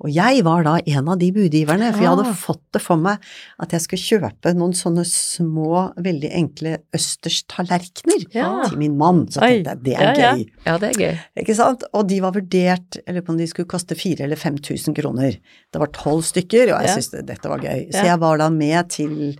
[0.00, 2.38] Og jeg var da en av de budgiverne, for jeg hadde Ah.
[2.40, 3.20] fått det for meg
[3.60, 4.00] at jeg skulle
[4.32, 8.64] kjøpe noen sånne små, veldig enkle østers-tallerkener Ja.
[8.68, 9.26] til min mann.
[9.28, 10.32] Så jeg tenkte jeg, det er Ja, ja.
[10.34, 10.46] gøy.
[10.66, 11.18] Ja, det er gøy.
[11.44, 11.84] Ikke sant?
[11.92, 15.36] Og de var vurdert, jeg lurer på om de skulle koste 4000 eller 5000 kroner.
[15.72, 16.96] Det var tolv stykker, og jeg Ja.
[16.96, 17.90] syntes dette var gøy.
[17.92, 18.16] Så Ja.
[18.16, 19.36] jeg var da med til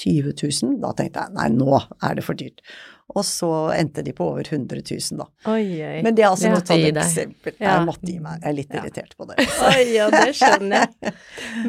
[0.00, 0.32] 20
[0.62, 0.78] 000.
[0.82, 2.62] Da tenkte jeg nei, nå er det for dyrt.
[3.10, 5.24] Og så endte de på over 100 000, da.
[5.50, 5.96] Oi, oi.
[6.06, 7.56] Men det er altså noe sånt eksempel.
[7.58, 7.72] Ja.
[7.72, 8.36] Jeg måtte gi meg.
[8.44, 8.82] Jeg er litt Ja.
[8.84, 9.46] irritert på det.
[9.72, 11.12] Oi, ja, det skjønner jeg.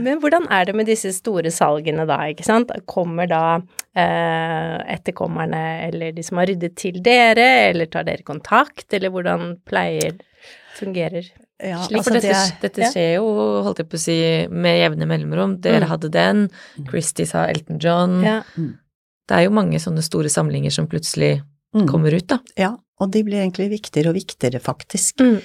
[0.05, 2.69] Men hvordan er det med disse store salgene da, ikke sant?
[2.85, 8.85] Kommer da eh, etterkommerne eller de som har ryddet til dere, eller tar dere kontakt,
[8.93, 10.21] eller hvordan pleier
[10.77, 11.25] fungerer?
[11.61, 12.89] Ja, Slik, altså for dette, det er, dette ja.
[12.91, 13.25] skjer jo,
[13.67, 14.15] holdt jeg på å si,
[14.49, 15.57] med jevne mellomrom.
[15.61, 15.89] Dere Mm.
[15.91, 16.39] hadde den,
[16.89, 18.21] Christie sa Elton John.
[18.25, 18.39] Ja.
[18.57, 21.41] Det er jo mange sånne store samlinger som plutselig
[21.75, 22.39] mm, kommer ut, da.
[22.57, 25.21] ja, og de blir egentlig viktigere og viktigere, faktisk.
[25.21, 25.37] Mm.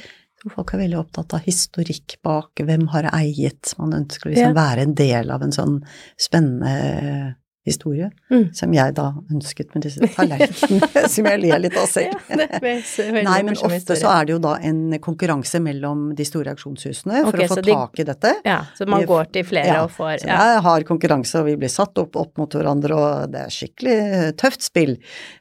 [0.54, 4.56] Folk er veldig opptatt av historikk bak, hvem har eiet, man ønsker liksom Ja.
[4.56, 5.80] være en del av en sånn
[6.18, 8.48] spennende historie, Mm.
[8.54, 12.16] som jeg da ønsket med disse tallerkenene, som jeg ler litt av selv.
[12.30, 16.54] Ja, det Nei, men ofte så er det jo da en konkurranse mellom de store
[16.54, 18.32] auksjonshusene for okay, å få de- tak i dette.
[18.46, 20.18] Ja, så man går til flere Ja, og får ja.
[20.22, 23.54] Så jeg har konkurranse, og vi blir satt opp, opp mot hverandre, og det er
[23.54, 23.98] skikkelig
[24.40, 24.96] tøft spill.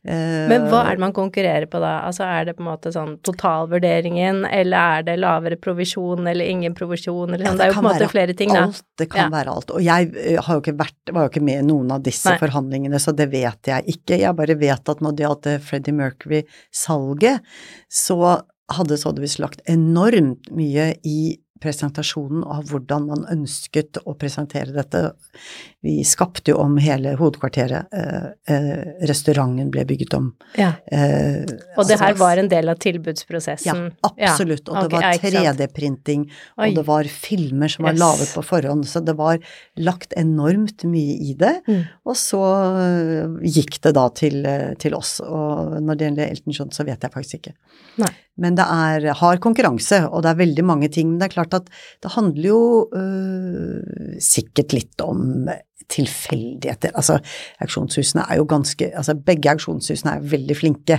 [0.05, 1.95] Eh, Men hva er det man konkurrerer på da?
[2.07, 6.73] Altså er det på en måte sånn totalvurderingen, eller er det lavere provisjon eller ingen
[6.77, 7.57] provisjon, eller Ja, sånn?
[7.57, 8.63] Det er jo på en måte flere ting, da.
[8.69, 9.71] Alt, det kan være alt.
[9.75, 12.14] Og jeg eh, har jo ikke vært, var jo ikke med i noen av disse
[12.25, 12.38] Nei.
[12.41, 14.19] forhandlingene, så det vet jeg ikke.
[14.21, 17.56] Jeg bare vet at når det gjaldt Freddie Mercury-salget,
[17.91, 18.19] så
[18.73, 21.19] hadde Sotheby's lagt enormt mye i
[21.63, 25.01] presentasjonen av hvordan man ønsket å presentere dette.
[25.86, 27.91] Vi skapte jo om hele hovedkvarteret.
[27.93, 30.32] Eh, eh, restauranten ble bygget om.
[30.58, 30.71] Ja.
[30.89, 31.43] Eh,
[31.78, 33.91] Og det her altså- var en del av tilbudsprosessen?
[34.02, 34.67] ja, absolutt.
[34.69, 35.60] Og det var ja, ikke sant.
[35.60, 36.26] 3D-printing,
[36.58, 38.00] og det var filmer som var Yes.
[38.02, 39.38] laget på forhånd, så det var
[39.78, 41.62] lagt enormt mye i det.
[41.67, 41.84] Mm.
[42.06, 44.41] Og så øh, gikk det da til,
[44.80, 47.54] til oss, og når det gjelder Elton John, så vet jeg faktisk ikke.
[48.02, 48.10] Nei.
[48.38, 51.12] Men det er hard konkurranse, og det er veldig mange ting.
[51.12, 51.69] Men det er klart at
[52.04, 55.48] det handler jo øh, sikkert litt om
[55.91, 56.93] tilfeldigheter.
[56.97, 57.17] Altså,
[57.61, 60.97] auksjonshusene er jo ganske Altså, begge auksjonshusene er veldig flinke.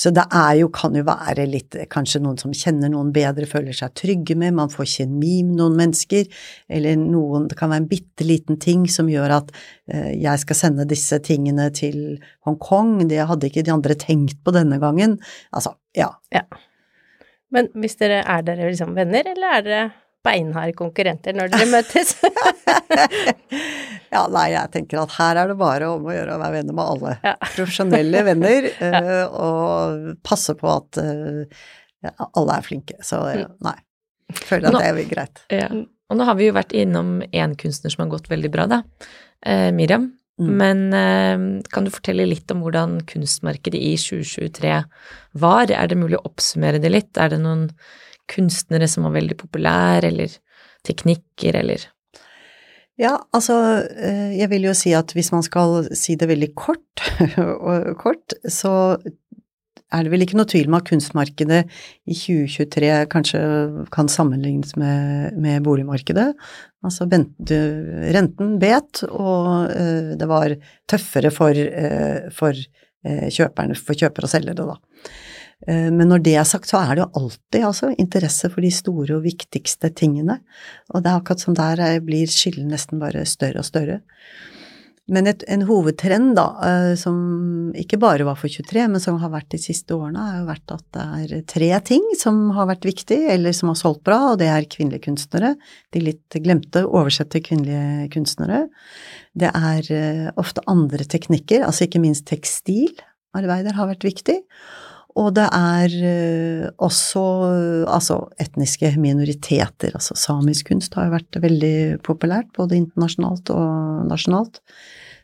[0.00, 3.76] Så det er jo, kan jo være litt Kanskje noen som kjenner noen bedre, føler
[3.76, 6.28] seg trygge med, man får kjemi med noen mennesker,
[6.68, 9.54] eller noen Det kan være en bitte liten ting som gjør at
[9.92, 14.54] eh, jeg skal sende disse tingene til Hongkong, det hadde ikke de andre tenkt på
[14.54, 15.18] denne gangen.
[15.54, 16.10] Altså, ja.
[17.54, 19.84] Men hvis dere, er dere liksom venner, eller er dere
[20.24, 22.16] beinharde konkurrenter når dere møtes?
[24.14, 26.76] Ja, nei, jeg tenker at her er det bare om å gjøre å være venner
[26.78, 27.14] med alle.
[27.26, 27.32] Ja.
[27.56, 31.42] Profesjonelle venner, eh, og passe på at eh,
[32.06, 33.00] ja, alle er flinke.
[33.02, 33.56] Så Mm.
[33.66, 33.76] nei.
[34.34, 35.40] Føler at Nå- det er greit.
[35.52, 35.66] Ja.
[36.10, 38.82] Og nå har vi jo vært innom én kunstner som har gått veldig bra, da.
[39.44, 40.12] Eh, Miriam.
[40.40, 40.48] Mm.
[40.58, 44.72] Men eh, kan du fortelle litt om hvordan kunstmarkedet i 2023
[45.42, 45.70] var?
[45.70, 47.12] Er det mulig å oppsummere det litt?
[47.20, 47.68] Er det noen
[48.32, 50.34] kunstnere som var veldig populære, eller
[50.88, 51.84] teknikker, eller
[53.00, 53.56] Ja, altså,
[53.90, 57.02] eh, jeg vil jo si at hvis man skal si det veldig kort,
[58.02, 58.94] kort, så
[59.94, 61.60] er det vel ikke noe tvil om at kunstmarkedet
[62.06, 63.42] i 2023 kanskje
[63.94, 66.30] kan sammenlignes med, med boligmarkedet.
[66.86, 70.54] Altså renten bet, og eh, det var
[70.90, 72.64] tøffere for, eh, for
[73.04, 75.10] kjøperne, for kjøper og selgere, da.
[75.66, 78.72] Eh, Men når det er sagt, så er det jo alltid altså, interesse for de
[78.74, 80.40] store og viktigste tingene.
[80.92, 84.02] Og det er akkurat som der eh, blir skillet nesten bare større og større.
[85.04, 89.32] Men et, en hovedtrend, da, eh, som ikke bare var for 23, men som har
[89.34, 92.88] vært de siste årene, har jo vært at det er tre ting som har vært
[92.88, 95.54] viktig, eller som har solgt bra, og det er kvinnelige kunstnere.
[95.92, 98.64] De litt glemte oversette kvinnelige kunstnere.
[99.36, 104.40] Det er ofte andre teknikker, altså ikke minst tekstilarbeider har vært viktig.
[105.14, 111.38] Og det er eh, også eh, altså etniske minoriteter, altså samisk kunst har jo vært
[111.44, 114.58] veldig populært, både internasjonalt og nasjonalt.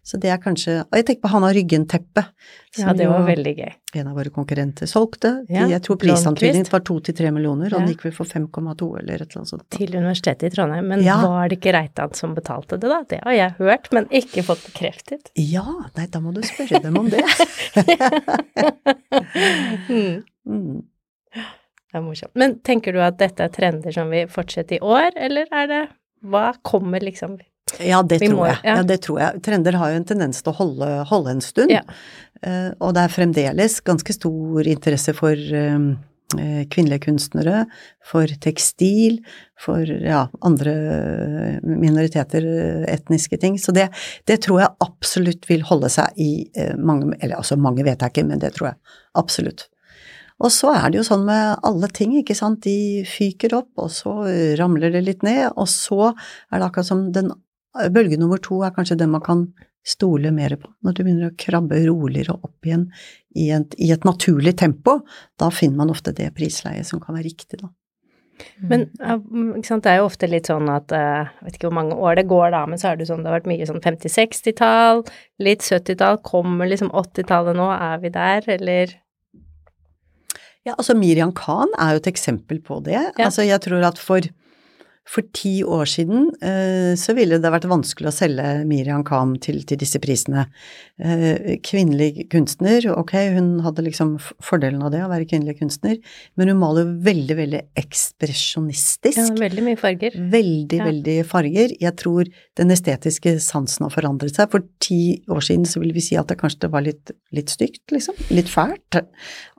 [0.02, 2.30] Så det er kanskje Og jeg tenker på Hanna Ryggen-teppet.
[2.80, 3.72] Ja, det var veldig gøy.
[4.00, 5.32] En av våre konkurrenter solgte.
[5.50, 8.88] Ja, jeg tror prisantydningen var to til tre millioner, og den gikk vel for 5,2
[9.02, 9.66] eller et eller annet sånt.
[9.76, 10.86] Til Universitetet i Trondheim.
[10.88, 11.18] Men Ja.
[11.26, 13.02] var det ikke Reitan som betalte det, da?
[13.10, 15.30] Det har jeg hørt, men ikke fått bekreftet.
[15.36, 17.24] Ja, nei, da må du spørre dem om det.
[19.90, 20.22] Mm.
[20.46, 20.82] Mm.
[21.34, 22.32] Det er morsomt.
[22.38, 25.80] Men tenker du at dette er trender som vil fortsette i år, eller er det
[26.22, 27.38] Hva kommer liksom
[27.78, 28.58] Ja, det tror må- jeg.
[28.64, 28.76] ja.
[28.76, 28.82] Ja.
[28.82, 29.42] det tror jeg.
[29.46, 31.70] Trender har jo en tendens til å holde, holde en stund.
[31.70, 31.82] Ja.
[32.46, 35.98] Uh, og det er fremdeles ganske stor interesse for um,
[36.70, 37.64] kvinnelige kunstnere,
[38.06, 39.16] for tekstil,
[39.58, 42.44] for ja, andre eh, minoriteter,
[42.86, 43.58] etniske ting.
[43.58, 43.88] Så det,
[44.30, 48.14] det tror jeg absolutt vil holde seg i uh, mange Eller altså mange vet jeg
[48.14, 48.78] ikke, men det tror jeg
[49.18, 49.66] absolutt.
[50.40, 52.62] Og så er det jo sånn med alle ting, ikke sant.
[52.64, 54.14] De fyker opp, og så
[54.56, 57.34] ramler det litt ned, og så er det akkurat som den
[57.94, 59.48] bølge nummer to er kanskje den man kan
[59.86, 60.68] stole mer på.
[60.84, 62.88] Når du begynner å krabbe roligere opp igjen
[63.38, 65.00] i et, i et naturlig tempo,
[65.40, 67.70] da finner man ofte det prisleiet som kan være riktig, da.
[68.70, 71.68] Men mm, ikke sant, det er jo ofte litt sånn at eh, Jeg vet ikke
[71.68, 73.68] hvor mange år det går da, men så er det sånn det har vært mye
[73.68, 75.04] sånn 50-60-tall,
[75.44, 78.94] litt 70-tall, kommer liksom 80-tallet nå, er vi der, eller
[80.66, 82.98] Ja, altså Miriam Khan er jo et eksempel på det.
[82.98, 83.28] Ja.
[83.28, 84.24] Altså jeg tror at for,
[85.10, 89.58] for ti år siden eh, så ville det vært vanskelig å selge Miriam Kam til,
[89.66, 90.44] til disse prisene.
[91.02, 94.12] Eh, kvinnelig kunstner, ok, hun hadde liksom
[94.44, 95.96] fordelen av det, å være kvinnelig kunstner,
[96.38, 99.18] men hun maler veldig, veldig ekspresjonistisk.
[99.18, 100.14] ja, veldig mye farger?
[100.14, 100.86] Veldig, Ja.
[100.92, 101.74] veldig farger.
[101.80, 104.50] Jeg tror den estetiske sansen har forandret seg.
[104.52, 107.82] For ti år siden så ville vi si at det kanskje var litt, litt stygt,
[107.90, 108.14] liksom.
[108.30, 109.00] Litt fælt.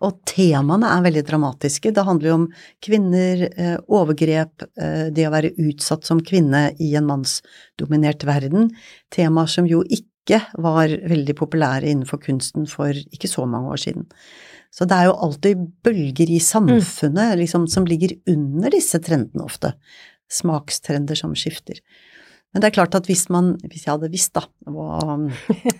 [0.01, 1.91] Og temaene er veldig dramatiske.
[1.91, 2.47] Det handler jo om
[2.81, 8.69] kvinner, eh, overgrep, eh, det å være utsatt som kvinne i en mannsdominert verden.
[9.11, 14.05] Temaer som jo ikke var veldig populære innenfor kunsten for ikke så mange år siden.
[14.71, 19.73] Så det er jo alltid bølger i samfunnet liksom, som ligger under disse trendene ofte.
[20.31, 21.81] Smakstrender som skifter.
[22.53, 24.99] Men det er klart at hvis man, hvis jeg hadde visst da, hva,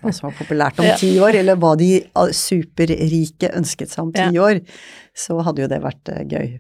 [0.01, 4.11] hva som var populært om ti år, eller hva de ah, superrike ønsket seg om
[4.15, 4.45] ti Ja.
[4.47, 4.61] år,
[5.15, 6.53] så hadde jo det vært eh, gøy.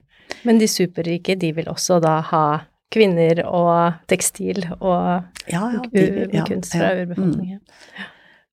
[0.47, 2.43] Men de superrike, de vil også da ha
[2.91, 7.61] kvinner og tekstil og Ja, ja, de- ja, kunst fra ja, urbefolkningen.
[7.61, 8.09] Mm.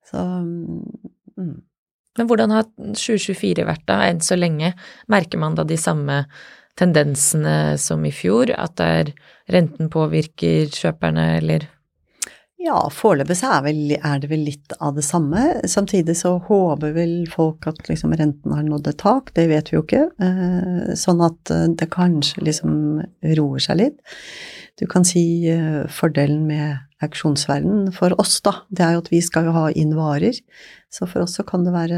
[0.09, 0.24] Så,
[1.37, 1.57] mm.
[2.18, 4.72] Men hvordan har 2024 vært da, enn så lenge?
[5.09, 6.24] Merker man da de samme
[6.79, 9.12] tendensene som i fjor, at det er
[9.55, 11.66] renten påvirker kjøperne, eller?
[12.59, 15.44] Ja, foreløpig så er, vel, er det vel litt av det samme.
[15.71, 19.77] Samtidig så håper vel folk at liksom renten har nådd et tak, det vet vi
[19.77, 20.09] jo ikke.
[20.27, 22.73] Eh, sånn at eh, det kanskje liksom
[23.38, 24.18] roer seg litt.
[24.79, 29.20] Du kan si eh, fordelen med auksjonsverdenen for oss, da, det er jo at vi
[29.22, 30.34] skal jo ha inn varer.
[30.90, 31.96] Så for oss så kan det være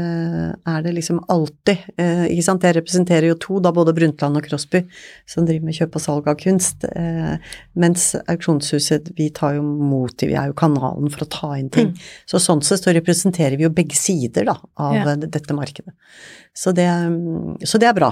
[0.67, 4.43] Er det liksom alltid eh, Ikke sant, jeg representerer jo to, da både Brundtland og
[4.43, 4.81] Crosby,
[5.25, 6.83] som driver med kjøp og salg av kunst.
[6.91, 7.37] Eh,
[7.79, 11.93] mens auksjonshuset, vi tar jo mot vi er jo kanalen for å ta inn ting.
[12.27, 15.15] Så sånn sett så representerer vi jo begge sider da, av Ja.
[15.15, 15.95] dette markedet.
[16.53, 18.11] Så det, mm, så det er bra.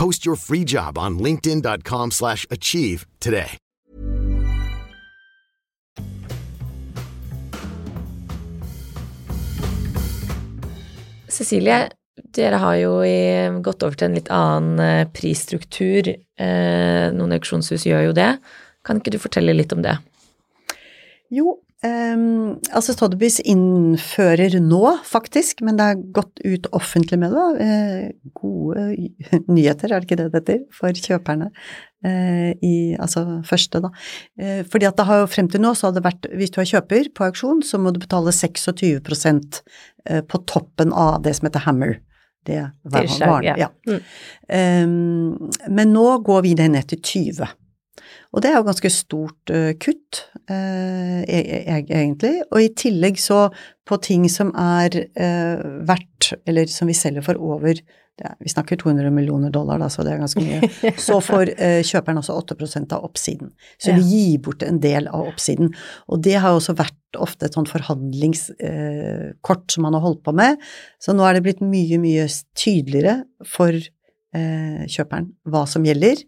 [0.00, 3.58] Post your free job on linkedin.com/achieve slash achieve today.
[11.28, 11.90] Cecilie,
[12.32, 16.08] dere har jo i, gått over til en litt annen eh, prisstruktur.
[16.16, 18.30] Eh, noen auksjonshus gjør jo det.
[18.84, 19.98] Kan ikke du fortelle litt om det?
[21.28, 27.46] Jo, ehm, altså Sotheby's innfører nå, faktisk, men det er gått ut offentlig med det.
[27.60, 28.88] uh, gode
[29.54, 31.50] nyheter, er det ikke det det heter, for kjøperne.
[32.04, 33.92] Uh, i, altså første, da.
[34.40, 36.60] Uh, fordi at det har jo frem til nå så har det vært, hvis du
[36.62, 41.48] er kjøper på auksjon, så må du betale 26 eh, på toppen av det som
[41.48, 41.98] heter hammer.
[42.46, 43.28] Det var, varen.
[43.28, 43.68] var, ja.
[43.86, 44.04] Mm.
[44.48, 47.50] Um, men nå går vi det ned til 20.
[48.30, 52.42] Og det er jo ganske stort uh, kutt, uh, egentlig.
[52.50, 53.48] Og i tillegg så
[53.88, 57.74] på ting som er uh, verdt, eller som vi selger for over
[58.20, 60.68] er, Vi snakker 200 millioner dollar, da, så det er ganske mye.
[61.00, 61.56] Så får
[61.88, 63.48] kjøperen også 8% av oppsiden.
[63.80, 65.72] Så vi gir bort en del av oppsiden.
[66.12, 70.36] Og det har jo også vært ofte et sånt forhandlingskort som man har holdt på
[70.36, 70.60] med.
[71.00, 72.28] Så nå er det blitt mye, mye
[72.60, 73.72] tydeligere for
[74.36, 76.20] kjøperen hva som gjelder,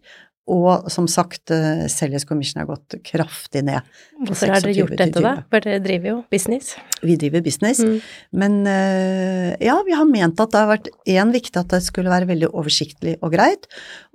[0.51, 3.85] og som sagt, uh, Selgers Commission har gått kraftig ned.
[4.27, 5.35] Hvorfor har dere gjort dette, da?
[5.47, 6.73] For dere driver jo business.
[6.99, 7.79] Vi driver business.
[7.79, 8.01] Mm.
[8.41, 12.11] Men uh, ja, vi har ment at det har vært én viktig at det skulle
[12.11, 13.69] være veldig oversiktlig og greit,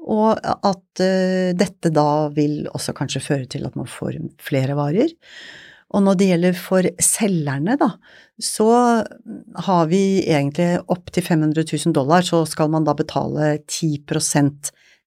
[0.04, 5.16] og at uh, dette da vil også kanskje føre til at man får flere varer.
[5.96, 7.94] Og når det gjelder for selgerne, da,
[8.36, 8.68] så
[9.64, 14.04] har vi egentlig opp til 500 000 dollar, så skal man da betale 10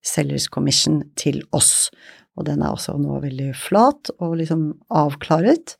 [0.05, 1.89] Sellers Commission til oss.
[2.39, 5.76] Og den er også nå veldig flat og liksom avklaret.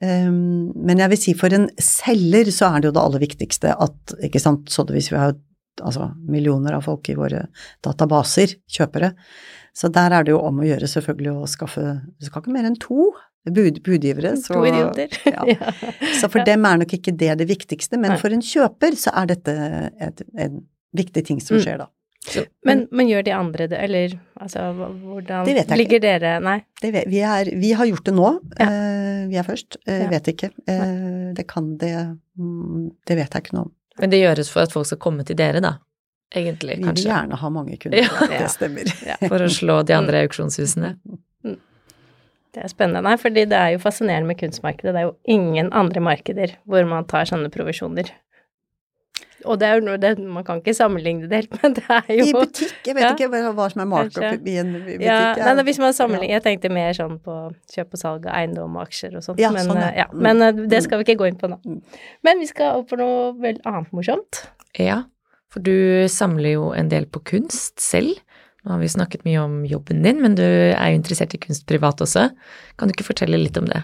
[0.00, 3.74] Um, men jeg vil si for en selger så er det jo det aller viktigste
[3.74, 5.34] at, ikke sant, så hvis vi har
[5.78, 7.44] altså millioner av folk i våre
[7.84, 9.12] databaser, kjøpere,
[9.78, 11.82] så der er det jo om å gjøre selvfølgelig å skaffe
[12.18, 13.12] Du skal ikke mer enn to
[13.46, 14.34] bud, budgivere.
[14.36, 15.12] Så, to idioter.
[15.36, 15.74] ja.
[16.18, 19.30] Så for dem er nok ikke det det viktigste, men for en kjøper så er
[19.34, 19.54] dette
[20.08, 20.60] et, en
[20.98, 21.62] viktig ting som mm.
[21.64, 21.88] skjer da.
[22.28, 26.04] Så, men, men, gjør de andre det, eller altså hvordan det vet jeg ligger ikke.
[26.04, 26.58] dere Nei.
[26.82, 28.30] Vet, vi, er, vi, har gjort det nå.
[28.58, 28.68] Ja.
[28.68, 29.80] Uh, vi er først.
[29.88, 30.08] Uh, ja.
[30.12, 30.52] Vet ikke.
[30.68, 31.92] Uh, det kan det
[32.38, 33.74] mm, Det vet jeg ikke noe om.
[33.98, 35.78] Men det gjøres for at folk skal komme til dere, da?
[36.36, 37.02] Egentlig, vi kanskje?
[37.02, 38.26] Vi vil gjerne ha mange kunder, ja.
[38.30, 38.90] det stemmer.
[39.30, 40.92] For å slå de andre auksjonshusene.
[41.46, 41.56] Mm.
[42.54, 43.02] Det er spennende.
[43.06, 44.92] Nei, fordi det er jo fascinerende med kunstmarkedet.
[44.92, 48.12] Det er jo ingen andre markeder hvor man tar sånne provisjoner.
[49.48, 52.10] Og det er jo noe det, Man kan ikke sammenligne det helt, men det er
[52.12, 52.76] jo I butikk?
[52.86, 55.04] Jeg vet ja, ikke hva som er markup i en butikk.
[55.06, 57.36] Ja, nei, nei, hvis man sammenligner Jeg tenkte mer sånn på
[57.74, 59.42] kjøp og salg av eiendom og aksjer og sånt.
[59.42, 60.08] Ja, men, sånn, ja.
[60.12, 60.22] Mm.
[60.28, 61.60] men eh, det skal vi ikke gå inn på nå.
[61.64, 61.82] Mm.
[62.28, 64.44] Men vi skal opp på noe vel annet morsomt.
[64.78, 65.02] Ja,
[65.52, 68.20] for du samler jo en del på kunst selv.
[68.66, 71.64] Nå har vi snakket mye om jobben din, men du er jo interessert i kunst
[71.70, 72.28] privat også.
[72.76, 73.80] Kan du ikke fortelle litt om det?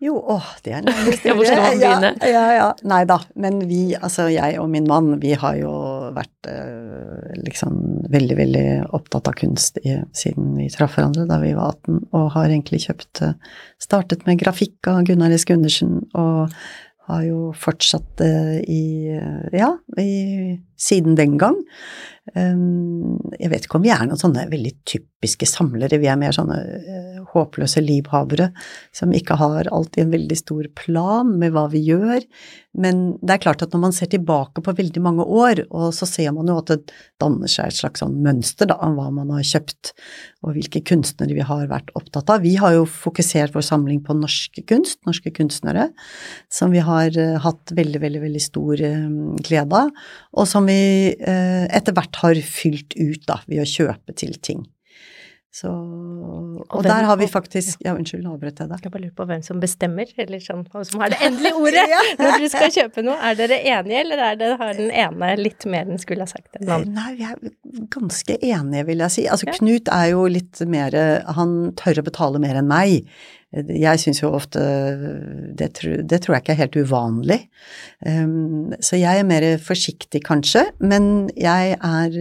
[0.00, 1.34] Jo, åh, det er en lang historie.
[1.36, 2.10] Hvor skal man begynne?
[2.24, 2.68] Ja, ja, ja.
[2.88, 3.18] Nei da.
[3.36, 5.72] Men vi, altså jeg og min mann, vi har jo
[6.16, 11.52] vært eh, liksom veldig, veldig opptatt av kunst i, siden vi traff hverandre da vi
[11.56, 13.36] var 18, og har egentlig kjøpt eh,
[13.80, 15.46] Startet med grafikk av Gunnar S.
[15.48, 16.52] Gundersen, og
[17.10, 18.82] har jo fortsatt eh, i
[19.56, 21.60] Ja, i, siden den gang.
[22.36, 26.34] Um, jeg vet ikke om vi er noen sånne veldig typiske samlere, vi er mer
[26.36, 28.50] sånne uh, håpløse livhavere
[28.94, 32.26] som ikke har alltid en veldig stor plan med hva vi gjør.
[32.78, 36.06] Men det er klart at når man ser tilbake på veldig mange år, og så
[36.06, 39.32] ser man jo at det danner seg et slags sånn mønster da, av hva man
[39.34, 39.90] har kjøpt,
[40.46, 42.44] og hvilke kunstnere vi har vært opptatt av.
[42.46, 45.88] Vi har jo fokusert vår samling på norske kunst, norske kunstnere,
[46.52, 49.10] som vi har uh, hatt veldig, veldig, veldig stor uh,
[49.42, 49.90] glede av,
[50.38, 50.78] og som vi
[51.10, 54.66] etter hvert har fylt ut da, ved å kjøpe til ting.
[55.50, 58.84] Så, og, og der har vi faktisk Ja, unnskyld, avbrøt jeg deg.
[58.84, 61.82] Jeg bare lurer på hvem som bestemmer, eller sånn, hvem som har det endelige ordet
[62.20, 63.16] når du skal kjøpe noe.
[63.18, 66.54] Er dere enige, eller er det, har den ene litt mer enn skulle ha sagt
[66.54, 67.34] enn den Nei, vi er
[67.90, 69.26] ganske enige, vil jeg si.
[69.26, 69.56] Altså, ja.
[69.58, 70.94] Knut er jo litt mer
[71.34, 73.10] Han tør å betale mer enn meg.
[73.50, 74.60] Jeg syns jo ofte
[75.58, 75.72] det,
[76.06, 77.40] det, tror jeg ikke er helt uvanlig.
[78.06, 82.14] Um, så jeg er mer forsiktig, kanskje, men jeg er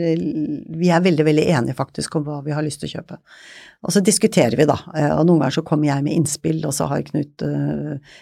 [0.80, 3.20] Vi er veldig, veldig enige faktisk om hva vi har lyst til å kjøpe.
[3.80, 4.76] Og så diskuterer vi, da.
[4.92, 8.18] Eh, og noen ganger så kommer jeg med innspill, og så har Knut uh,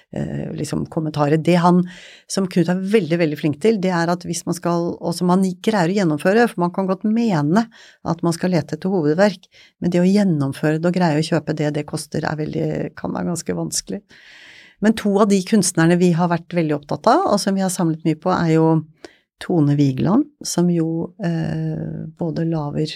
[0.54, 1.42] liksom kommentarer.
[1.42, 1.82] Det han,
[2.30, 5.34] som Knut er veldig, veldig flink til, det er at hvis man skal, og som
[5.34, 7.66] han greier å gjennomføre, for man kan godt mene
[8.06, 9.50] at man skal lete etter hovedverk,
[9.82, 13.14] men det å gjennomføre det og greie å kjøpe det det koster, er veldig, kan
[13.16, 14.02] være ganske vanskelig.
[14.84, 17.74] Men to av de kunstnerne vi har vært veldig opptatt av, og som vi har
[17.74, 18.68] samlet mye på, er jo
[19.42, 22.90] Tone Vigeland, som jo eh, både laver,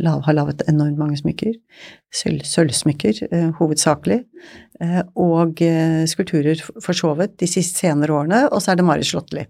[0.00, 1.58] lav, har laget enormt mange smykker,
[2.16, 4.22] sølv, sølvsmykker eh, hovedsakelig,
[4.80, 8.88] eh, og eh, skulpturer for så vidt de siste senere årene, og så er det
[8.88, 9.44] Mari Slåtteli.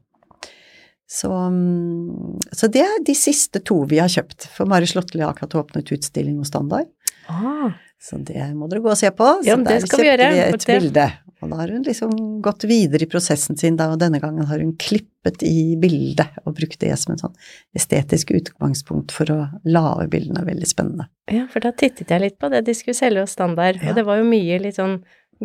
[1.13, 5.37] Så, mm, så, det er de siste to vi har kjøpt, for Mari Slåtteli har
[5.37, 6.91] akkurat åpnet utstilling hos Standard.
[7.31, 7.71] Ah.
[8.03, 9.29] Så det må dere gå og se på.
[9.47, 11.07] Ja, det så der kjøpte vi et bilde.
[11.43, 14.63] Og da har hun liksom gått videre i prosessen sin, da, og denne gangen har
[14.63, 17.35] hun klippet i bildet og brukt det som en sånn
[17.79, 20.45] estetisk utgangspunkt for å lage bildene.
[20.47, 21.09] Veldig spennende.
[21.31, 23.91] Ja, for da tittet jeg litt på det de skulle selge hos Standard, ja.
[23.91, 25.01] og det var jo mye litt sånn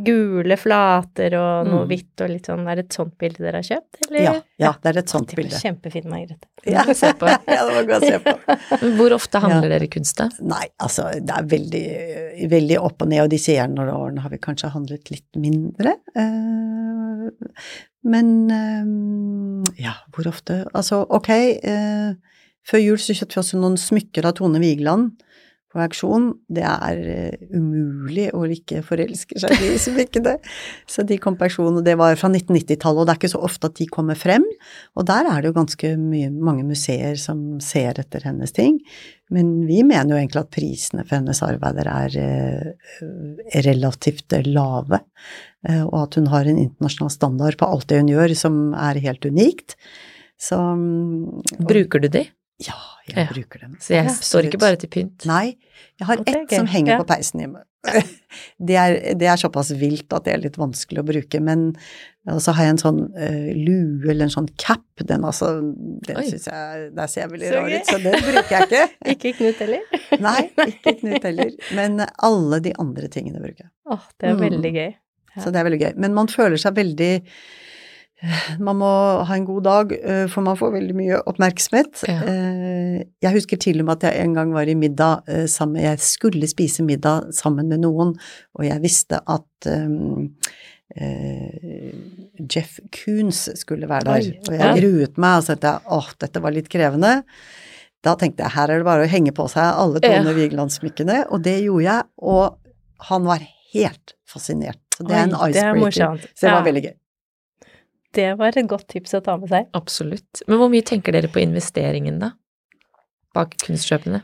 [0.06, 1.88] gule flater og noe Mm.
[1.90, 2.68] hvitt og litt sånn.
[2.70, 4.22] Er det et sånt bilde dere har kjøpt, eller?
[4.22, 5.58] Ja, ja, det er et sånt Det bilde.
[5.58, 6.48] kjempefint, Margrethe.
[6.68, 8.36] Ja, ja, det var godt å se på.
[9.00, 10.30] Hvor ofte handler dere kunst, da?
[10.42, 11.86] Nei, altså det er veldig,
[12.52, 15.96] veldig opp og ned, og de senere årene har vi kanskje handlet litt mindre.
[16.16, 17.30] Eh,
[18.08, 20.62] men eh, ja, hvor ofte?
[20.78, 21.30] Altså, ok,
[21.64, 22.14] eh,
[22.68, 25.16] før jul så kjøpte vi også noen smykker av Tone Vigeland
[25.78, 26.28] på auksjon.
[26.52, 30.38] Det er eh, umulig å ikke forelske seg i ikke det
[30.90, 33.44] Så de kom på auksjon, og det var fra 1990-tallet, og det er ikke så
[33.48, 34.46] ofte at de kommer frem.
[34.98, 38.82] Og der er det jo ganske mye, mange museer som ser etter hennes ting.
[39.34, 45.02] Men vi mener jo egentlig at prisene for hennes arbeider er eh, relativt lave,
[45.68, 49.02] eh, og at hun har en internasjonal standard på alt det hun gjør som er
[49.04, 49.76] helt unikt.
[50.40, 52.28] Så og- Bruker du de?
[52.64, 52.78] Ja,
[53.16, 53.34] jeg Ja.
[53.34, 53.78] bruker dem.
[53.80, 54.24] Så jeg Absolutt.
[54.26, 55.26] står ikke bare til pynt.
[55.26, 55.56] Nei,
[56.00, 57.64] jeg har ett som henger på peisen hjemme.
[58.60, 61.72] Det er, det er såpass vilt at det er litt vanskelig å bruke, men
[62.44, 65.48] så har jeg en sånn uh, lue eller en sånn cap, den altså,
[66.04, 68.84] den syns jeg, der ser jeg veldig rar ut, så den bruker jeg ikke.
[69.14, 69.86] Ikke Knut heller?
[70.28, 73.72] Nei, ikke Knut heller, men alle de andre tingene bruker jeg.
[73.96, 74.44] Åh, det er Mm.
[74.44, 74.92] veldig gøy.
[75.38, 75.42] Ja.
[75.46, 75.94] Så det er veldig gøy.
[76.04, 77.14] Men man føler seg veldig
[78.60, 78.90] man må
[79.30, 82.02] ha en god dag, eh, for man får veldig mye oppmerksomhet.
[82.10, 82.22] Ja.
[82.26, 85.82] Eh, Jeg husker til og med at jeg en gang var i middag eh, sammen
[85.84, 88.16] Jeg skulle spise middag sammen med noen,
[88.58, 90.34] og jeg visste at um,
[90.98, 91.94] uh,
[92.50, 94.34] Jeff Koons skulle være der.
[94.50, 97.14] Og jeg gruet meg, og tenkte jeg åh, dette var litt krevende.
[98.06, 100.38] Da tenkte jeg her er det bare å henge på seg alle Tone Ja.
[100.38, 102.58] Vigeland-smykkene, og det gjorde jeg, og
[103.12, 104.82] han var helt fascinert.
[104.98, 106.32] Så det er en er icebreaker.
[106.34, 106.96] Så det var veldig gøy.
[108.18, 109.68] Det var et godt tips å ta med seg.
[109.78, 110.44] Absolutt.
[110.50, 112.34] Men hvor mye tenker dere på investeringen, da?
[113.38, 114.24] Bak kunstkjøpene?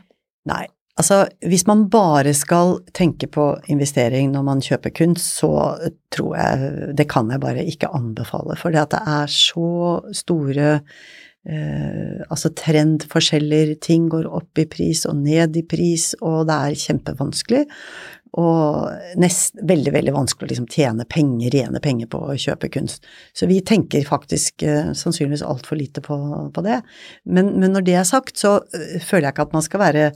[0.50, 0.64] Nei,
[1.00, 5.52] altså hvis man bare skal tenke på investering når man kjøper kunst, så
[6.14, 9.68] tror jeg det kan jeg bare ikke anbefale, for det at det er så
[10.16, 16.58] store eh, altså trendforskjeller, ting går opp i pris og ned i pris, og det
[16.58, 17.64] er kjempevanskelig.
[18.34, 23.04] Og nest, veldig, veldig vanskelig å liksom tjene penger, rene penger på å kjøpe kunst.
[23.36, 26.16] Så vi tenker faktisk eh, sannsynligvis altfor lite på,
[26.54, 26.80] på det.
[27.24, 30.08] Men, men når det er sagt, så eh, føler jeg ikke at man skal være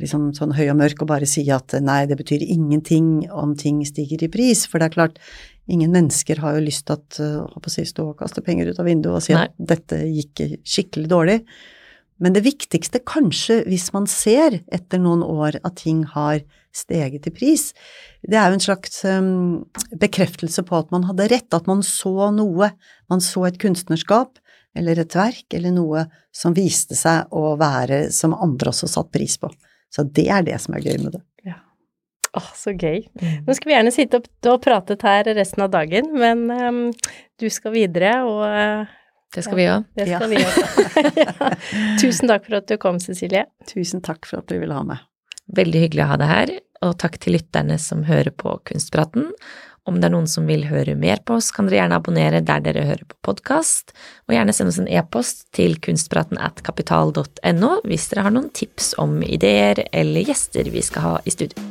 [0.00, 3.56] liksom sånn høy og mørk og bare si at eh, nei, det betyr ingenting om
[3.58, 4.62] ting stiger i pris.
[4.70, 5.18] For det er klart,
[5.70, 8.88] ingen mennesker har jo lyst til uh, å si, stå og kaste penger ut av
[8.90, 9.48] vinduet og si Nei.
[9.48, 11.38] at dette gikk skikkelig dårlig.
[12.20, 16.42] Men det viktigste kanskje, hvis man ser etter noen år at ting har
[16.76, 17.70] steget i pris,
[18.22, 19.64] det er jo en slags um,
[20.00, 22.70] bekreftelse på at man hadde rett, at man så noe,
[23.10, 24.38] man så et kunstnerskap
[24.78, 26.04] eller et verk eller noe
[26.34, 29.50] som viste seg å være som andre også satt pris på.
[29.90, 31.24] Så det er det som er gøy med det.
[32.32, 33.02] Åh, så gøy.
[33.46, 36.80] Nå skulle vi gjerne sitte opp og pratet her resten av dagen, men um,
[37.40, 38.96] du skal videre, og uh,
[39.34, 39.88] Det skal vi òg.
[39.98, 40.20] det Ja.
[40.20, 41.50] skal ja.
[42.02, 43.48] Tusen takk for at du kom, Cecilie.
[43.66, 45.02] Tusen takk for at du ville ha meg.
[45.56, 46.52] Veldig hyggelig å ha deg her,
[46.86, 49.32] og takk til lytterne som hører på Kunstpraten.
[49.88, 52.62] Om det er noen som vil høre mer på oss, kan dere gjerne abonnere der
[52.62, 53.94] dere hører på podkast,
[54.28, 58.92] og gjerne sende oss en e-post til kunstpraten at kapital.no hvis dere har noen tips
[59.02, 61.70] om ideer eller gjester vi skal ha i studio.